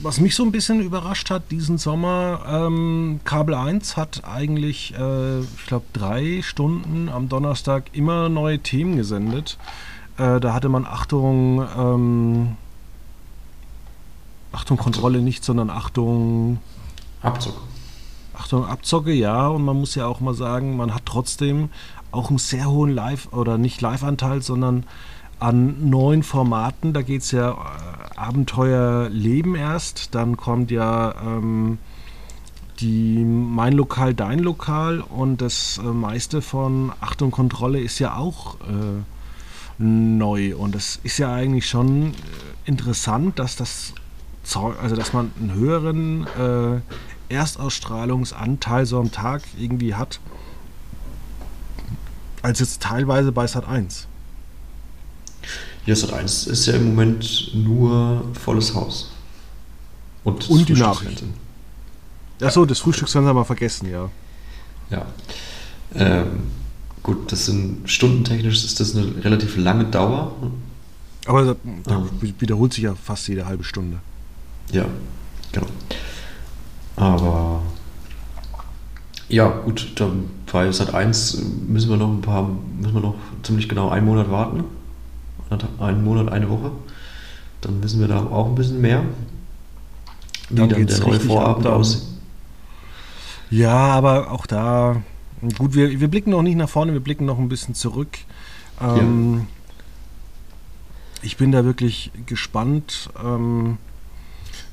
[0.00, 5.40] Was mich so ein bisschen überrascht hat diesen Sommer, ähm, Kabel 1 hat eigentlich, äh,
[5.40, 9.58] ich glaube, drei Stunden am Donnerstag immer neue Themen gesendet.
[10.16, 12.56] Äh, da hatte man Achtung, ähm,
[14.52, 16.58] Achtung Kontrolle nicht, sondern Achtung
[17.20, 17.60] Abzocke.
[18.34, 19.48] Achtung Abzocke, ja.
[19.48, 21.70] Und man muss ja auch mal sagen, man hat trotzdem
[22.12, 24.84] auch einen sehr hohen Live- oder nicht Live-Anteil, sondern
[25.40, 26.92] an neuen Formaten.
[26.92, 27.56] Da geht es ja
[28.18, 30.14] äh, Abenteuer Leben erst.
[30.14, 31.78] Dann kommt ja ähm,
[32.80, 35.00] die Mein Lokal, Dein Lokal.
[35.00, 39.02] Und das äh, meiste von Achtung Kontrolle ist ja auch äh,
[39.78, 40.56] neu.
[40.56, 42.14] Und es ist ja eigentlich schon äh,
[42.64, 43.94] interessant, dass das
[44.54, 46.80] also dass man einen höheren äh,
[47.34, 50.20] Erstausstrahlungsanteil so am Tag irgendwie hat,
[52.40, 54.07] als jetzt teilweise bei Sat 1.
[55.88, 59.10] Ja, Sat 1 ist ja im Moment nur volles Haus.
[60.22, 61.32] Und, Und die Nachrichten.
[62.42, 64.10] Achso, das Frühstücksfernsehen haben wir vergessen, ja.
[64.90, 65.06] Ja.
[65.94, 66.42] Ähm,
[67.02, 70.36] Gut, das sind stundentechnisch ist das eine relativ lange Dauer.
[71.24, 73.96] Aber da, da wiederholt sich ja fast jede halbe Stunde.
[74.70, 74.84] Ja,
[75.52, 75.68] genau.
[76.96, 77.62] Aber
[79.30, 82.46] ja, gut, dann bei Sat 1 müssen wir noch ein paar,
[82.78, 84.64] müssen wir noch ziemlich genau einen Monat warten.
[85.78, 86.72] Einen Monat, eine Woche.
[87.60, 89.02] Dann wissen wir da auch ein bisschen mehr.
[90.48, 92.02] Wie dann, dann der neue Vorabend aussieht.
[93.50, 95.02] Ja, aber auch da
[95.56, 98.18] Gut, wir, wir blicken noch nicht nach vorne, wir blicken noch ein bisschen zurück.
[98.80, 99.46] Ähm, ja.
[101.22, 103.78] Ich bin da wirklich gespannt, ähm,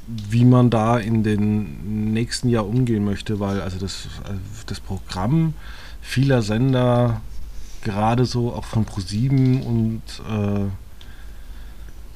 [0.07, 5.53] wie man da in den nächsten Jahr umgehen möchte, weil also das, also das Programm
[6.01, 7.21] vieler Sender,
[7.85, 10.65] gerade so auch von Pro7 und äh,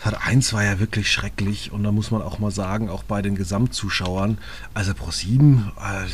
[0.04, 3.22] Sat 1 war ja wirklich schrecklich und da muss man auch mal sagen, auch bei
[3.22, 4.38] den Gesamtzuschauern,
[4.74, 6.08] also Pro7, äh,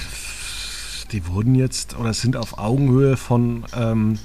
[1.11, 4.19] die wurden jetzt oder sind auf Augenhöhe von ähm,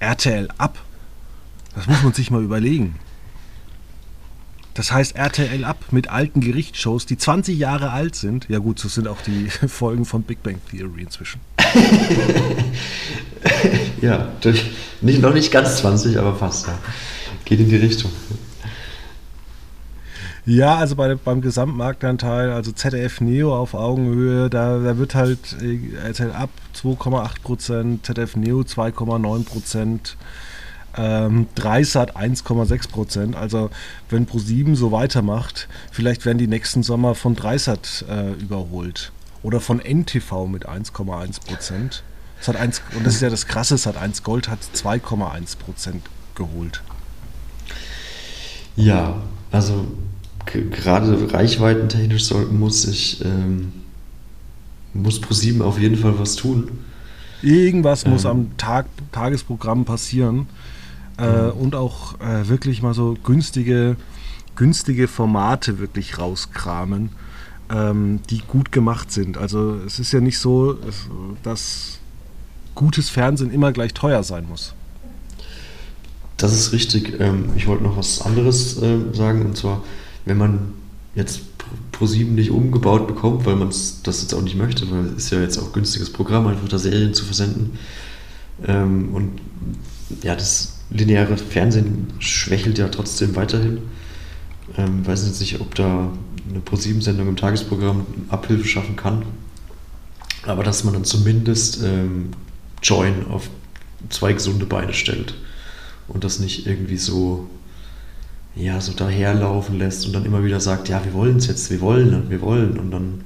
[0.00, 0.78] RTL ab.
[1.74, 2.98] Das muss man sich mal überlegen.
[4.76, 8.46] Das heißt RTL ab mit alten Gerichtsshows, die 20 Jahre alt sind.
[8.50, 11.40] Ja gut, so sind auch die Folgen von Big Bang Theory inzwischen.
[14.02, 14.66] ja, durch,
[15.00, 16.66] nicht, noch nicht ganz 20, aber fast.
[16.66, 16.78] Ja.
[17.46, 18.10] Geht in die Richtung.
[20.44, 25.56] Ja, also bei, beim Gesamtmarktanteil, also ZDF Neo auf Augenhöhe, da, da wird halt
[26.04, 30.16] RTL ab 2,8 Prozent, ZDF Neo 2,9 Prozent,
[30.96, 33.36] ähm, Dreisat 1,6 Prozent.
[33.36, 33.70] Also
[34.08, 39.12] wenn Pro7 so weitermacht, vielleicht werden die nächsten Sommer von Dreisat äh, überholt.
[39.42, 42.02] Oder von NTV mit 1,1 Prozent.
[42.46, 46.02] Und das ist ja das Krasse, Sat 1 Gold hat 2,1 Prozent
[46.34, 46.82] geholt.
[48.76, 49.86] Ja, also
[50.44, 53.72] gerade reichweitentechnisch soll, muss ich ähm,
[54.92, 56.78] muss ProSieben auf jeden Fall was tun.
[57.42, 58.12] Irgendwas ähm.
[58.12, 60.46] muss am Tag, Tagesprogramm passieren.
[61.18, 63.96] Äh, und auch äh, wirklich mal so günstige,
[64.54, 67.10] günstige Formate wirklich rauskramen,
[67.70, 69.38] ähm, die gut gemacht sind.
[69.38, 70.78] Also es ist ja nicht so,
[71.42, 71.98] dass
[72.74, 74.74] gutes Fernsehen immer gleich teuer sein muss.
[76.36, 77.18] Das ist richtig.
[77.18, 79.82] Ähm, ich wollte noch was anderes äh, sagen, und zwar,
[80.26, 80.74] wenn man
[81.14, 81.40] jetzt
[81.92, 85.40] Pro7 nicht umgebaut bekommt, weil man das jetzt auch nicht möchte, weil es ist ja
[85.40, 87.78] jetzt auch günstiges Programm, einfach da Serien zu versenden.
[88.66, 89.40] Ähm, und
[90.22, 93.78] ja, das lineare Fernsehen schwächelt ja trotzdem weiterhin.
[94.76, 96.12] Ähm, weiß jetzt nicht, ob da
[96.48, 99.22] eine Pro7-Sendung im Tagesprogramm Abhilfe schaffen kann.
[100.44, 102.30] Aber dass man dann zumindest ähm,
[102.82, 103.48] Join auf
[104.10, 105.34] zwei gesunde Beine stellt
[106.08, 107.48] und das nicht irgendwie so
[108.56, 111.80] ja, so daherlaufen lässt und dann immer wieder sagt, ja, wir wollen es jetzt, wir
[111.82, 113.24] wollen und wir wollen und dann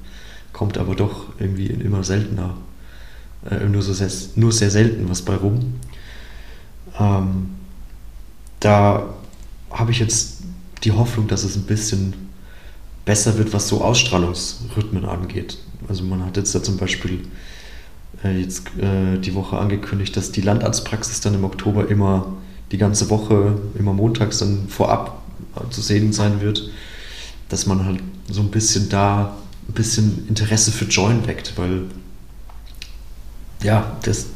[0.52, 2.56] kommt aber doch irgendwie immer seltener,
[3.48, 5.74] äh, nur, so sehr, nur sehr selten was bei rum.
[6.98, 7.50] Ähm,
[8.60, 9.14] da
[9.70, 10.42] habe ich jetzt
[10.84, 12.14] die Hoffnung, dass es ein bisschen
[13.04, 15.58] besser wird, was so Ausstrahlungsrhythmen angeht.
[15.88, 17.26] Also man hat jetzt da zum Beispiel
[18.24, 22.34] äh, jetzt äh, die Woche angekündigt, dass die Landarztpraxis dann im Oktober immer
[22.72, 25.20] die ganze Woche, immer montags dann vorab
[25.70, 26.70] zu sehen sein wird,
[27.48, 28.00] dass man halt
[28.30, 29.36] so ein bisschen da
[29.68, 31.82] ein bisschen Interesse für Join weckt, weil
[33.62, 34.26] ja, das,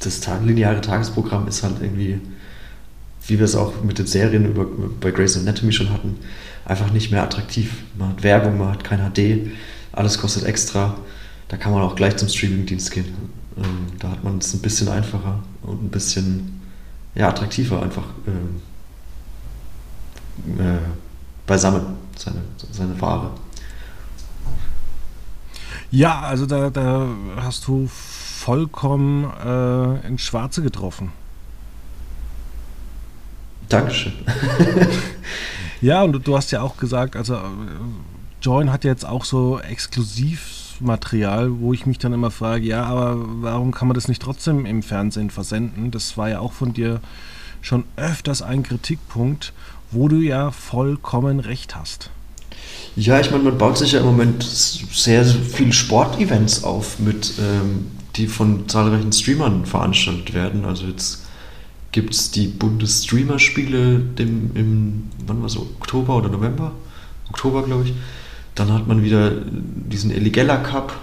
[0.00, 2.20] das lineare Tagesprogramm ist halt irgendwie,
[3.26, 4.66] wie wir es auch mit den Serien über,
[5.00, 6.18] bei Grey's Anatomy schon hatten,
[6.64, 7.82] einfach nicht mehr attraktiv.
[7.98, 9.50] Man hat Werbung, man hat kein HD,
[9.92, 10.96] alles kostet extra.
[11.48, 13.14] Da kann man auch gleich zum Streamingdienst gehen.
[13.56, 16.60] Ähm, da hat man es ein bisschen einfacher und ein bisschen
[17.14, 18.62] ja, attraktiver einfach ähm,
[20.58, 20.78] äh,
[21.46, 21.82] beisammen,
[22.16, 23.32] seine, seine Ware.
[25.90, 27.88] Ja, also da, da hast du
[28.40, 31.12] vollkommen äh, ins Schwarze getroffen.
[33.68, 34.12] Dankeschön.
[35.80, 37.38] ja, und du hast ja auch gesagt, also äh,
[38.42, 43.72] Join hat jetzt auch so Exklusivmaterial, wo ich mich dann immer frage, ja, aber warum
[43.72, 45.90] kann man das nicht trotzdem im Fernsehen versenden?
[45.90, 47.00] Das war ja auch von dir
[47.62, 49.52] schon öfters ein Kritikpunkt
[49.90, 52.10] wo du ja vollkommen recht hast.
[52.96, 57.86] Ja, ich meine, man baut sich ja im Moment sehr viele Sportevents auf, mit, ähm,
[58.16, 60.64] die von zahlreichen Streamern veranstaltet werden.
[60.64, 61.26] Also jetzt
[61.92, 66.72] gibt es die Bundesstreamer-Spiele im, wann war so, Oktober oder November?
[67.28, 67.94] Oktober, glaube ich.
[68.54, 70.94] Dann hat man wieder diesen Eligella Cup,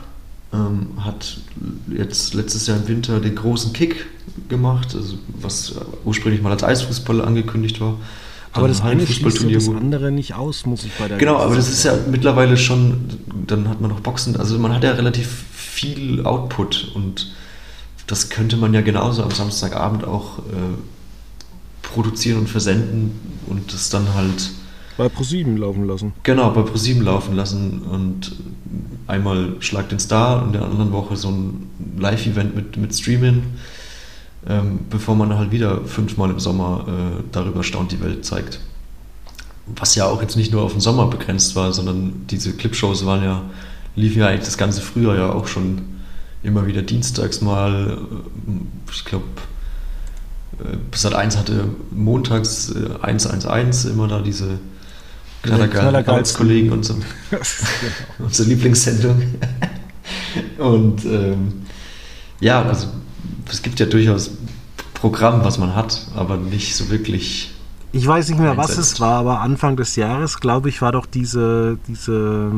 [0.53, 1.39] ähm, hat
[1.87, 4.05] jetzt letztes Jahr im Winter den großen Kick
[4.49, 7.97] gemacht, also was ursprünglich mal als Eisfußball angekündigt war.
[8.53, 11.69] Aber das eine schließt das andere nicht aus, muss ich bei der Genau, aber das
[11.69, 13.05] ist ja mittlerweile schon,
[13.45, 15.43] dann hat man noch Boxen, also man hat ja relativ
[15.77, 17.33] viel Output und
[18.07, 20.41] das könnte man ja genauso am Samstagabend auch äh,
[21.81, 23.11] produzieren und versenden
[23.47, 24.51] und das dann halt
[24.97, 26.13] bei ProSieben laufen lassen.
[26.23, 28.31] Genau, bei ProSieben laufen lassen und
[29.05, 33.43] einmal Schlag den Star und in der anderen Woche so ein Live-Event mit, mit Streaming
[34.49, 38.59] ähm, bevor man halt wieder fünfmal im Sommer äh, darüber staunt die Welt zeigt.
[39.75, 43.23] Was ja auch jetzt nicht nur auf den Sommer begrenzt war, sondern diese Clipshows waren
[43.23, 43.41] ja,
[43.97, 45.81] liefen ja eigentlich das ganze Frühjahr ja auch schon
[46.43, 49.25] immer wieder dienstags mal, äh, ich glaube,
[50.59, 54.59] äh, Sat 1 hatte montags äh, 111 immer da diese
[55.43, 56.95] Knallergeils-Kollegen und so.
[57.29, 57.41] genau.
[58.19, 59.21] unsere Lieblingssendung.
[60.57, 61.53] und ähm,
[62.39, 62.87] ja, also
[63.49, 64.31] es gibt ja durchaus
[64.93, 67.51] Programm, was man hat, aber nicht so wirklich.
[67.91, 68.77] Ich weiß nicht mehr, einsetzt.
[68.77, 72.51] was es war, aber Anfang des Jahres, glaube ich, war doch diese, diese,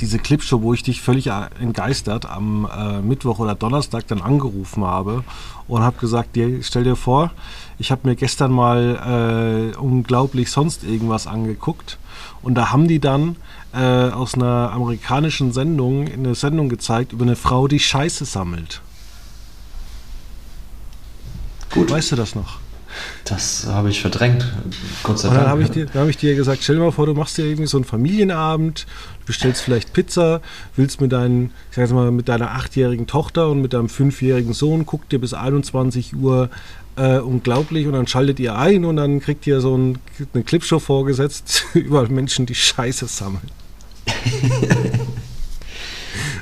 [0.00, 5.24] diese Clipshow, wo ich dich völlig entgeistert am äh, Mittwoch oder Donnerstag dann angerufen habe
[5.68, 7.32] und habe gesagt, dir, stell dir vor,
[7.78, 11.98] ich habe mir gestern mal äh, unglaublich sonst irgendwas angeguckt
[12.42, 13.36] und da haben die dann
[13.74, 18.82] äh, aus einer amerikanischen Sendung eine Sendung gezeigt über eine Frau, die Scheiße sammelt.
[21.70, 21.90] Gut.
[21.90, 22.58] Weißt du das noch?
[23.24, 24.46] Das habe ich verdrängt,
[25.02, 25.38] Gott sei Dank.
[25.38, 27.36] Und dann habe ich, dir, hab ich dir gesagt, stell dir mal vor, du machst
[27.38, 28.86] dir irgendwie so einen Familienabend,
[29.20, 30.40] du bestellst vielleicht Pizza,
[30.76, 34.86] willst mit, deinen, ich sag mal, mit deiner achtjährigen Tochter und mit deinem fünfjährigen Sohn,
[34.86, 36.50] guckt dir bis 21 Uhr
[36.96, 39.98] äh, unglaublich und dann schaltet ihr ein und dann kriegt ihr so ein,
[40.32, 43.50] eine Clipshow vorgesetzt über Menschen, die Scheiße sammeln.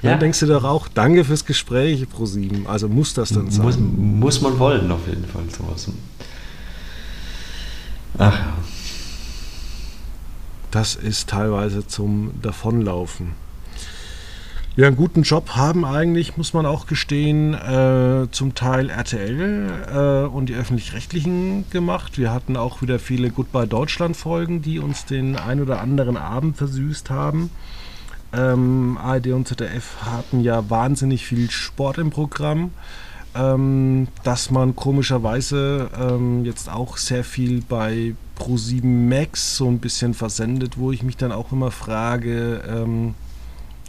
[0.05, 0.11] Ja.
[0.11, 2.67] Dann denkst du doch auch, danke fürs Gespräch, ProSieben.
[2.67, 3.65] Also muss das dann sein.
[3.65, 5.89] Muss, muss man wollen, auf jeden Fall, sowas.
[8.19, 8.55] Ach ja.
[10.75, 13.33] Das ist teilweise zum Davonlaufen.
[14.75, 20.27] Ja, einen guten Job haben eigentlich, muss man auch gestehen, äh, zum Teil RTL äh,
[20.27, 22.19] und die öffentlich-rechtlichen gemacht.
[22.19, 27.09] Wir hatten auch wieder viele Goodbye Deutschland-Folgen, die uns den ein oder anderen Abend versüßt
[27.09, 27.51] haben.
[28.33, 32.73] Ähm, ARD und ZDF hatten ja wahnsinnig viel Sport im Programm,
[33.35, 40.15] ähm, dass man komischerweise ähm, jetzt auch sehr viel bei Pro7 Max so ein bisschen
[40.15, 43.15] versendet, wo ich mich dann auch immer frage, ähm,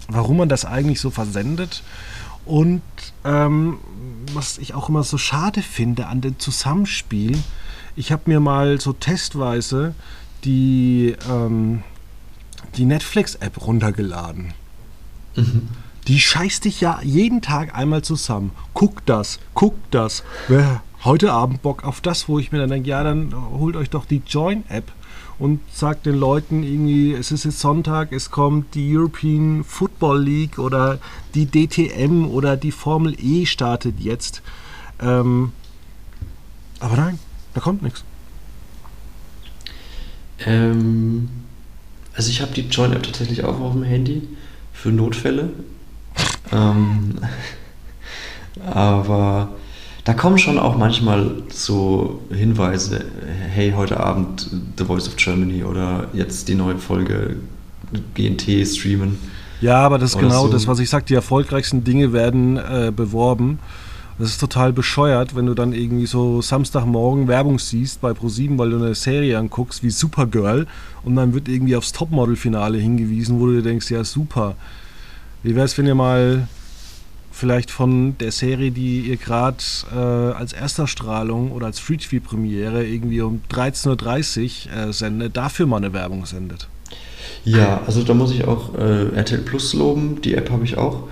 [0.08, 1.84] warum man das eigentlich so versendet.
[2.46, 2.82] Und
[3.24, 3.80] ähm,
[4.34, 7.38] was ich auch immer so schade finde an dem Zusammenspiel,
[7.96, 9.96] ich habe mir mal so testweise
[10.44, 11.82] die, ähm,
[12.78, 14.54] die Netflix-App runtergeladen.
[15.36, 15.70] Mhm.
[16.08, 18.52] Die scheißt dich ja jeden Tag einmal zusammen.
[18.74, 20.24] Guck das, guck das.
[20.48, 23.90] Wer heute Abend Bock auf das, wo ich mir dann denke, ja, dann holt euch
[23.90, 24.92] doch die Join-App
[25.38, 30.60] und sagt den Leuten irgendwie, es ist jetzt Sonntag, es kommt die European Football League
[30.60, 31.00] oder
[31.34, 34.42] die DTM oder die Formel E startet jetzt.
[35.02, 35.52] Ähm,
[36.80, 37.20] aber nein,
[37.54, 38.04] da kommt nichts.
[40.46, 41.30] Ähm,
[42.14, 44.28] also ich habe die Join-App tatsächlich auch auf dem Handy
[44.72, 45.50] für Notfälle.
[46.52, 47.16] Ähm,
[48.66, 49.50] aber
[50.04, 53.06] da kommen schon auch manchmal so Hinweise,
[53.50, 57.38] hey, heute Abend The Voice of Germany oder jetzt die neue Folge
[58.14, 59.18] GNT streamen.
[59.62, 60.52] Ja, aber das ist genau so.
[60.52, 63.60] das, was ich sage, die erfolgreichsten Dinge werden äh, beworben.
[64.18, 68.70] Das ist total bescheuert, wenn du dann irgendwie so Samstagmorgen Werbung siehst bei ProSieben, weil
[68.70, 70.68] du eine Serie anguckst wie Supergirl
[71.04, 74.56] und dann wird irgendwie aufs Topmodel-Finale hingewiesen, wo du dir denkst, ja super.
[75.46, 76.48] Wie wäre es, wenn ihr mal
[77.32, 79.58] vielleicht von der Serie, die ihr gerade
[79.94, 85.94] äh, als Ersterstrahlung oder als Free-TV-Premiere irgendwie um 13.30 Uhr äh, sendet, dafür mal eine
[85.94, 86.68] Werbung sendet.
[87.44, 91.04] Ja, also da muss ich auch äh, RTL Plus loben, die App habe ich auch.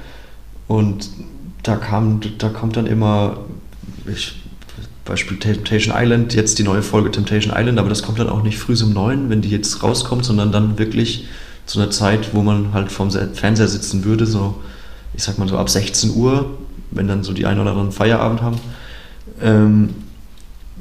[0.67, 1.11] Und
[1.61, 3.37] da kam, da kommt dann immer,
[4.11, 4.33] ich,
[5.05, 8.57] Beispiel Temptation Island, jetzt die neue Folge Temptation Island, aber das kommt dann auch nicht
[8.57, 11.27] früh um neun, wenn die jetzt rauskommt, sondern dann wirklich
[11.65, 14.55] zu einer Zeit, wo man halt vorm Fernseher sitzen würde, so
[15.13, 16.57] ich sag mal so ab 16 Uhr,
[16.91, 18.59] wenn dann so die einen oder anderen Feierabend haben,
[19.41, 19.89] ähm,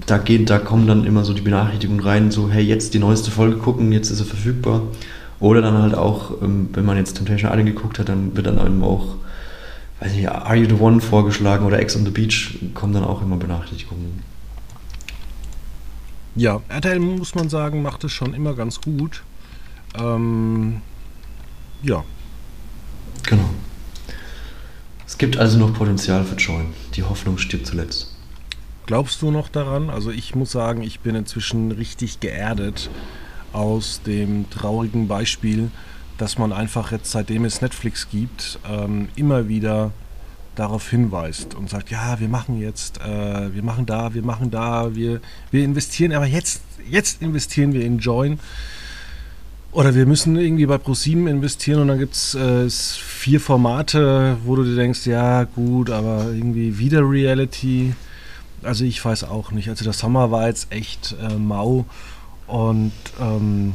[0.06, 3.30] da, geht, da kommen dann immer so die Benachrichtigungen rein, so hey, jetzt die neueste
[3.30, 4.82] Folge gucken, jetzt ist sie verfügbar.
[5.38, 8.58] Oder dann halt auch, ähm, wenn man jetzt Temptation Island geguckt hat, dann wird dann
[8.64, 9.16] eben auch,
[10.00, 13.22] weiß nicht, Are You the One vorgeschlagen oder Ex on the Beach, kommen dann auch
[13.22, 14.22] immer Benachrichtigungen.
[16.34, 19.22] Ja, RTL muss man sagen, macht es schon immer ganz gut.
[19.98, 20.80] Ähm,
[21.82, 22.04] ja.
[23.24, 23.50] Genau.
[25.06, 26.72] Es gibt also noch Potenzial für Join.
[26.94, 28.16] Die Hoffnung stirbt zuletzt.
[28.86, 29.90] Glaubst du noch daran?
[29.90, 32.90] Also ich muss sagen, ich bin inzwischen richtig geerdet
[33.52, 35.70] aus dem traurigen Beispiel,
[36.18, 39.92] dass man einfach jetzt, seitdem es Netflix gibt, ähm, immer wieder
[40.54, 44.94] darauf hinweist und sagt, ja, wir machen jetzt, äh, wir machen da, wir machen da,
[44.94, 45.20] wir,
[45.50, 48.38] wir investieren, aber jetzt, jetzt investieren wir in Join.
[49.72, 54.54] Oder wir müssen irgendwie bei ProSieben investieren und dann gibt es äh, vier Formate, wo
[54.54, 57.94] du dir denkst, ja gut, aber irgendwie wieder Reality.
[58.62, 59.70] Also ich weiß auch nicht.
[59.70, 61.86] Also der Sommer war jetzt echt äh, mau
[62.46, 63.74] und ähm,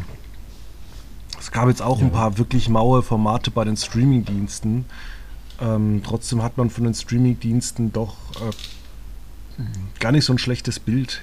[1.39, 2.05] es gab jetzt auch ja.
[2.05, 4.85] ein paar wirklich maue Formate bei den Streamingdiensten.
[5.59, 9.63] Ähm, trotzdem hat man von den Streamingdiensten doch äh,
[9.99, 11.21] gar nicht so ein schlechtes Bild.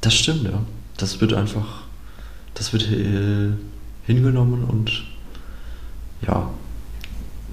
[0.00, 0.62] Das stimmt, ja.
[0.96, 1.85] Das wird einfach
[2.56, 3.52] das wird äh,
[4.06, 5.04] hingenommen und
[6.26, 6.50] ja,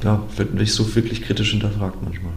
[0.04, 2.34] ja, wird nicht so wirklich kritisch hinterfragt manchmal.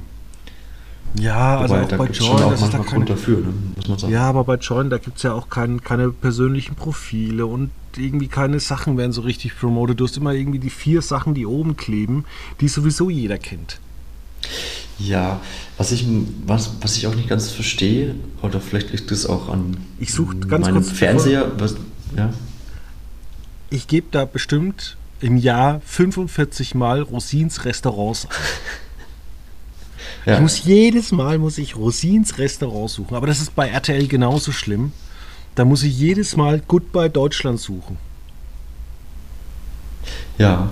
[1.18, 4.12] Ja, also auch bei Join, auch manchmal da Grund dafür, ne, muss man sagen.
[4.12, 8.28] Ja, aber bei Join, da gibt es ja auch kein, keine persönlichen Profile und irgendwie
[8.28, 9.98] keine Sachen werden so richtig promoted.
[9.98, 12.24] Du hast immer irgendwie die vier Sachen, die oben kleben,
[12.60, 13.78] die sowieso jeder kennt.
[14.98, 15.40] Ja,
[15.78, 16.06] was ich,
[16.46, 20.34] was, was ich auch nicht ganz verstehe, oder vielleicht liegt es auch an ich such
[20.48, 21.76] ganz meinem Fernseher, was,
[22.16, 22.30] ja
[23.70, 28.36] ich gebe da bestimmt im Jahr 45 Mal Rosins Restaurants ein.
[30.26, 30.34] Ja.
[30.34, 34.50] Ich muss jedes Mal muss ich Rosins Restaurant suchen, aber das ist bei RTL genauso
[34.50, 34.92] schlimm.
[35.54, 37.96] Da muss ich jedes Mal Goodbye Deutschland suchen.
[40.36, 40.68] Ja.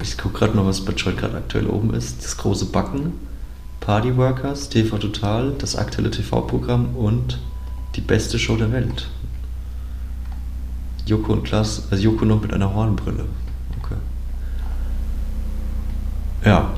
[0.00, 2.24] Ich gucke gerade noch, was bei Joy gerade aktuell oben ist.
[2.24, 3.12] Das große Backen,
[3.80, 7.40] Party Workers, TV Total, das aktuelle TV-Programm und
[7.96, 9.08] die beste Show der Welt.
[11.06, 13.24] Joko und Klaas, also Joko noch mit einer Hornbrille.
[13.82, 13.96] Okay.
[16.44, 16.70] Ja.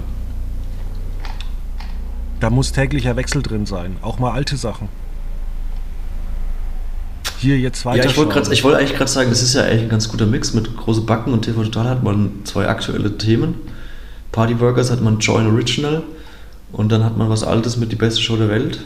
[2.41, 4.89] Da muss täglicher Wechsel drin sein, auch mal alte Sachen.
[7.39, 8.05] hier jetzt weiter.
[8.05, 10.55] Ja, ich wollte wollt eigentlich gerade sagen, das ist ja eigentlich ein ganz guter Mix
[10.55, 13.55] mit große Backen und TV Total hat man zwei aktuelle Themen.
[14.33, 16.03] Party Burgers hat man Join Original
[16.73, 18.81] und dann hat man was Altes mit die beste Show der Welt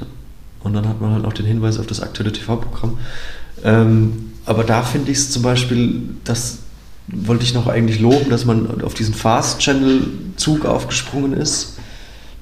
[0.60, 2.98] und dann hat man halt auch den Hinweis auf das aktuelle TV-Programm.
[3.64, 6.58] Ähm, aber da finde ich es zum Beispiel, das
[7.08, 11.74] wollte ich noch eigentlich loben, dass man auf diesen Fast-Channel-Zug aufgesprungen ist,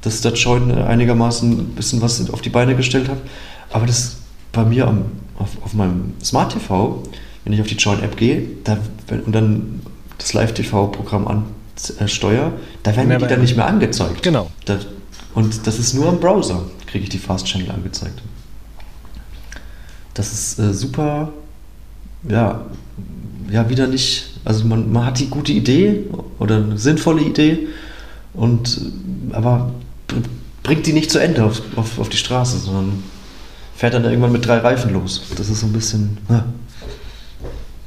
[0.03, 3.19] dass der Join einigermaßen ein bisschen was auf die Beine gestellt hat.
[3.71, 4.19] Aber das
[4.53, 7.03] bei mir am, auf, auf meinem Smart TV,
[7.45, 8.79] wenn ich auf die Join-App gehe da,
[9.11, 9.81] und dann
[10.19, 11.45] das Live-TV-Programm
[11.99, 12.53] ansteuere,
[12.85, 14.23] da werden die dann nicht mehr angezeigt.
[14.23, 14.49] Genau.
[14.65, 14.79] Da,
[15.35, 18.23] und das ist nur im Browser, kriege ich die Fast Channel angezeigt.
[20.15, 21.33] Das ist äh, super,
[22.29, 22.67] ja,
[23.51, 26.05] ja, wieder nicht, also man, man hat die gute Idee
[26.39, 27.69] oder eine sinnvolle Idee,
[28.37, 28.81] und,
[29.33, 29.73] aber
[30.63, 33.03] bringt die nicht zu Ende auf, auf, auf die Straße, sondern
[33.75, 35.23] fährt dann irgendwann mit drei Reifen los.
[35.37, 36.45] Das ist so ein bisschen, ja.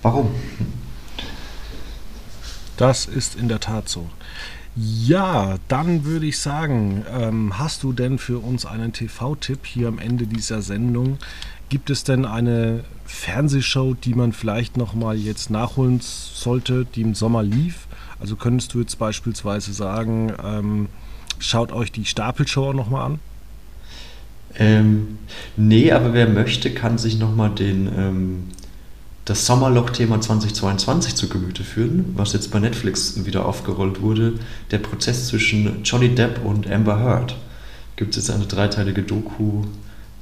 [0.02, 0.30] warum?
[2.78, 4.10] Das ist in der Tat so.
[4.76, 10.00] Ja, dann würde ich sagen, ähm, hast du denn für uns einen TV-Tipp hier am
[10.00, 11.18] Ende dieser Sendung?
[11.70, 17.14] Gibt es denn eine Fernsehshow, die man vielleicht noch mal jetzt nachholen sollte, die im
[17.14, 17.88] Sommer lief?
[18.20, 20.90] Also könntest du jetzt beispielsweise sagen, ähm,
[21.38, 23.20] schaut euch die Stapelshow noch mal an?
[24.58, 25.20] Ähm,
[25.58, 28.44] nee, aber wer möchte, kann sich noch mal den ähm,
[29.26, 34.34] das Sommerloch-Thema 2022 zu Gemüte führen, was jetzt bei Netflix wieder aufgerollt wurde.
[34.72, 37.36] Der Prozess zwischen Johnny Depp und Amber Heard.
[37.96, 39.66] Gibt es jetzt eine dreiteilige Doku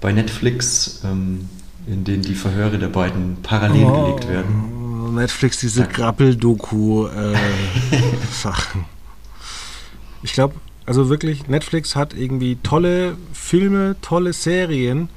[0.01, 1.49] bei Netflix, ähm,
[1.87, 5.15] in denen die Verhöre der beiden parallel oh, gelegt werden.
[5.15, 8.81] Netflix, diese Grappel-Doku-Sachen.
[8.81, 8.83] Äh,
[10.23, 15.09] ich glaube, also wirklich, Netflix hat irgendwie tolle Filme, tolle Serien,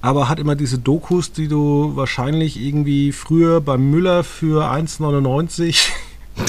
[0.00, 5.88] aber hat immer diese Dokus, die du wahrscheinlich irgendwie früher beim Müller für 1,99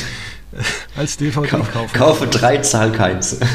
[0.96, 3.38] als DVD Kau kaufen Kaufe drei, zahl keins.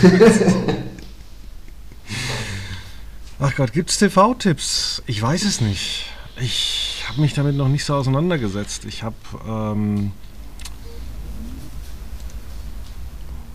[3.41, 5.03] Ach Gott, gibt es TV-Tipps?
[5.07, 6.07] Ich weiß es nicht.
[6.41, 8.85] Ich habe mich damit noch nicht so auseinandergesetzt.
[8.85, 9.17] Ich habe.
[9.47, 10.13] Ähm,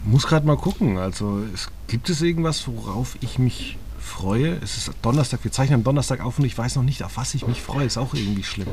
[0.05, 0.97] muss gerade mal gucken.
[0.97, 4.57] Also, es, gibt es irgendwas, worauf ich mich freue.
[4.63, 7.33] Es ist Donnerstag, wir zeichnen am Donnerstag auf und ich weiß noch nicht, auf was
[7.33, 7.85] ich mich freue.
[7.85, 8.67] Ist auch irgendwie schlimm.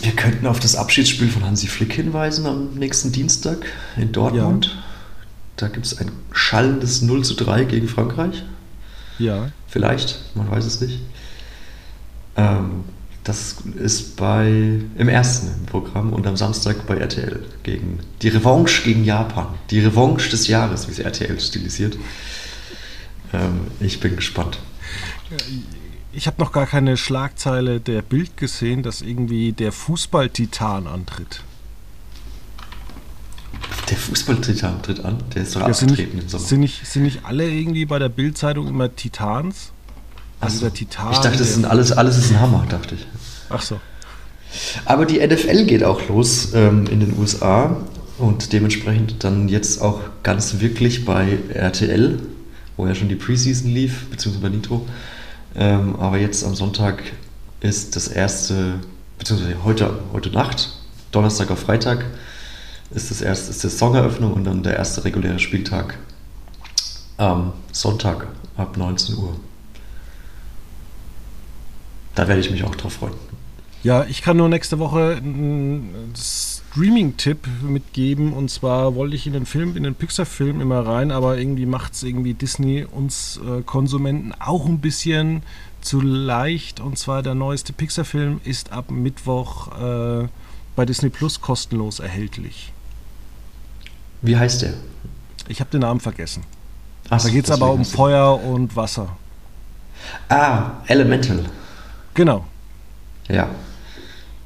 [0.00, 4.66] Wir könnten auf das Abschiedsspiel von Hansi Flick hinweisen am nächsten Dienstag in Dortmund.
[4.66, 4.82] Ja.
[5.56, 8.44] Da gibt es ein schallendes 0 zu 3 gegen Frankreich.
[9.22, 9.50] Ja.
[9.68, 11.00] Vielleicht, man weiß es nicht.
[12.36, 12.84] Ähm,
[13.24, 18.82] das ist bei im ersten im Programm und am Samstag bei RTL gegen die Revanche
[18.82, 19.46] gegen Japan.
[19.70, 21.96] Die Revanche des Jahres, wie es RTL stilisiert.
[23.32, 24.58] Ähm, ich bin gespannt.
[26.12, 31.44] Ich habe noch gar keine Schlagzeile der Bild gesehen, dass irgendwie der Fußballtitan antritt.
[33.92, 35.18] Der Fußballtitan tritt an?
[35.34, 36.44] Der ist doch ja, abgetreten im Sommer.
[36.44, 39.72] Sind nicht, sind nicht alle irgendwie bei der Bildzeitung immer Titans?
[40.40, 40.64] Also so.
[40.64, 41.12] der Titan.
[41.12, 43.06] Ich dachte, das sind alles, alles ist ein Hammer, dachte ich.
[43.50, 43.80] Ach so.
[44.84, 47.76] Aber die NFL geht auch los ähm, in den USA
[48.18, 52.18] und dementsprechend dann jetzt auch ganz wirklich bei RTL
[52.76, 54.86] wo ja schon die Preseason lief, beziehungsweise bei Nitro.
[55.54, 57.02] Ähm, aber jetzt am Sonntag
[57.60, 58.80] ist das erste,
[59.18, 60.70] beziehungsweise heute, heute Nacht,
[61.10, 62.04] Donnerstag auf Freitag,
[62.94, 65.98] ist das erste, ist die Saisoneröffnung und dann der erste reguläre Spieltag
[67.16, 68.26] am Sonntag
[68.56, 69.36] ab 19 Uhr.
[72.14, 73.14] Da werde ich mich auch drauf freuen.
[73.82, 75.20] Ja, ich kann nur nächste Woche
[76.12, 78.32] das Streaming-Tipp mitgeben.
[78.32, 81.94] Und zwar wollte ich in den Film, in den Pixar-Film immer rein, aber irgendwie macht
[81.94, 85.42] es irgendwie Disney uns äh, Konsumenten auch ein bisschen
[85.80, 86.80] zu leicht.
[86.80, 90.28] Und zwar der neueste Pixar-Film ist ab Mittwoch äh,
[90.76, 92.71] bei Disney Plus kostenlos erhältlich.
[94.22, 94.74] Wie heißt der?
[95.48, 96.44] Ich habe den Namen vergessen.
[97.10, 99.16] Ach, da geht es aber um Feuer und Wasser.
[100.28, 101.40] Ah, Elemental.
[102.14, 102.44] Genau.
[103.28, 103.48] Ja,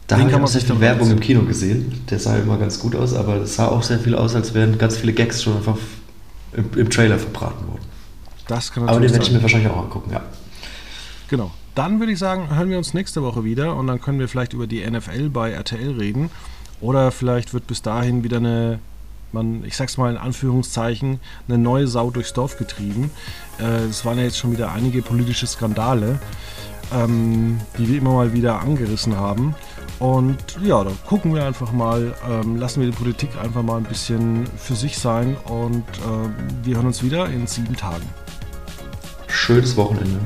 [0.07, 2.05] da habe ich auch sehr viel Werbung im Kino gesehen.
[2.09, 4.79] Der sah immer ganz gut aus, aber es sah auch sehr viel aus, als wären
[4.79, 5.77] ganz viele Gags schon einfach
[6.53, 7.83] im, im Trailer verbraten worden.
[8.47, 10.23] Das kann aber den werde ich mir wahrscheinlich auch angucken, ja.
[11.29, 11.51] Genau.
[11.75, 14.53] Dann würde ich sagen, hören wir uns nächste Woche wieder und dann können wir vielleicht
[14.53, 16.31] über die NFL bei RTL reden.
[16.81, 18.79] Oder vielleicht wird bis dahin wieder eine,
[19.37, 23.11] man, ich sag's mal in Anführungszeichen, eine neue Sau durchs Dorf getrieben.
[23.61, 26.19] Äh, es waren ja jetzt schon wieder einige politische Skandale,
[26.93, 29.55] ähm, die wir immer mal wieder angerissen haben.
[29.99, 33.85] Und ja, da gucken wir einfach mal, ähm, lassen wir die Politik einfach mal ein
[33.85, 38.05] bisschen für sich sein und äh, wir hören uns wieder in sieben Tagen.
[39.29, 40.19] Schönes Wochenende.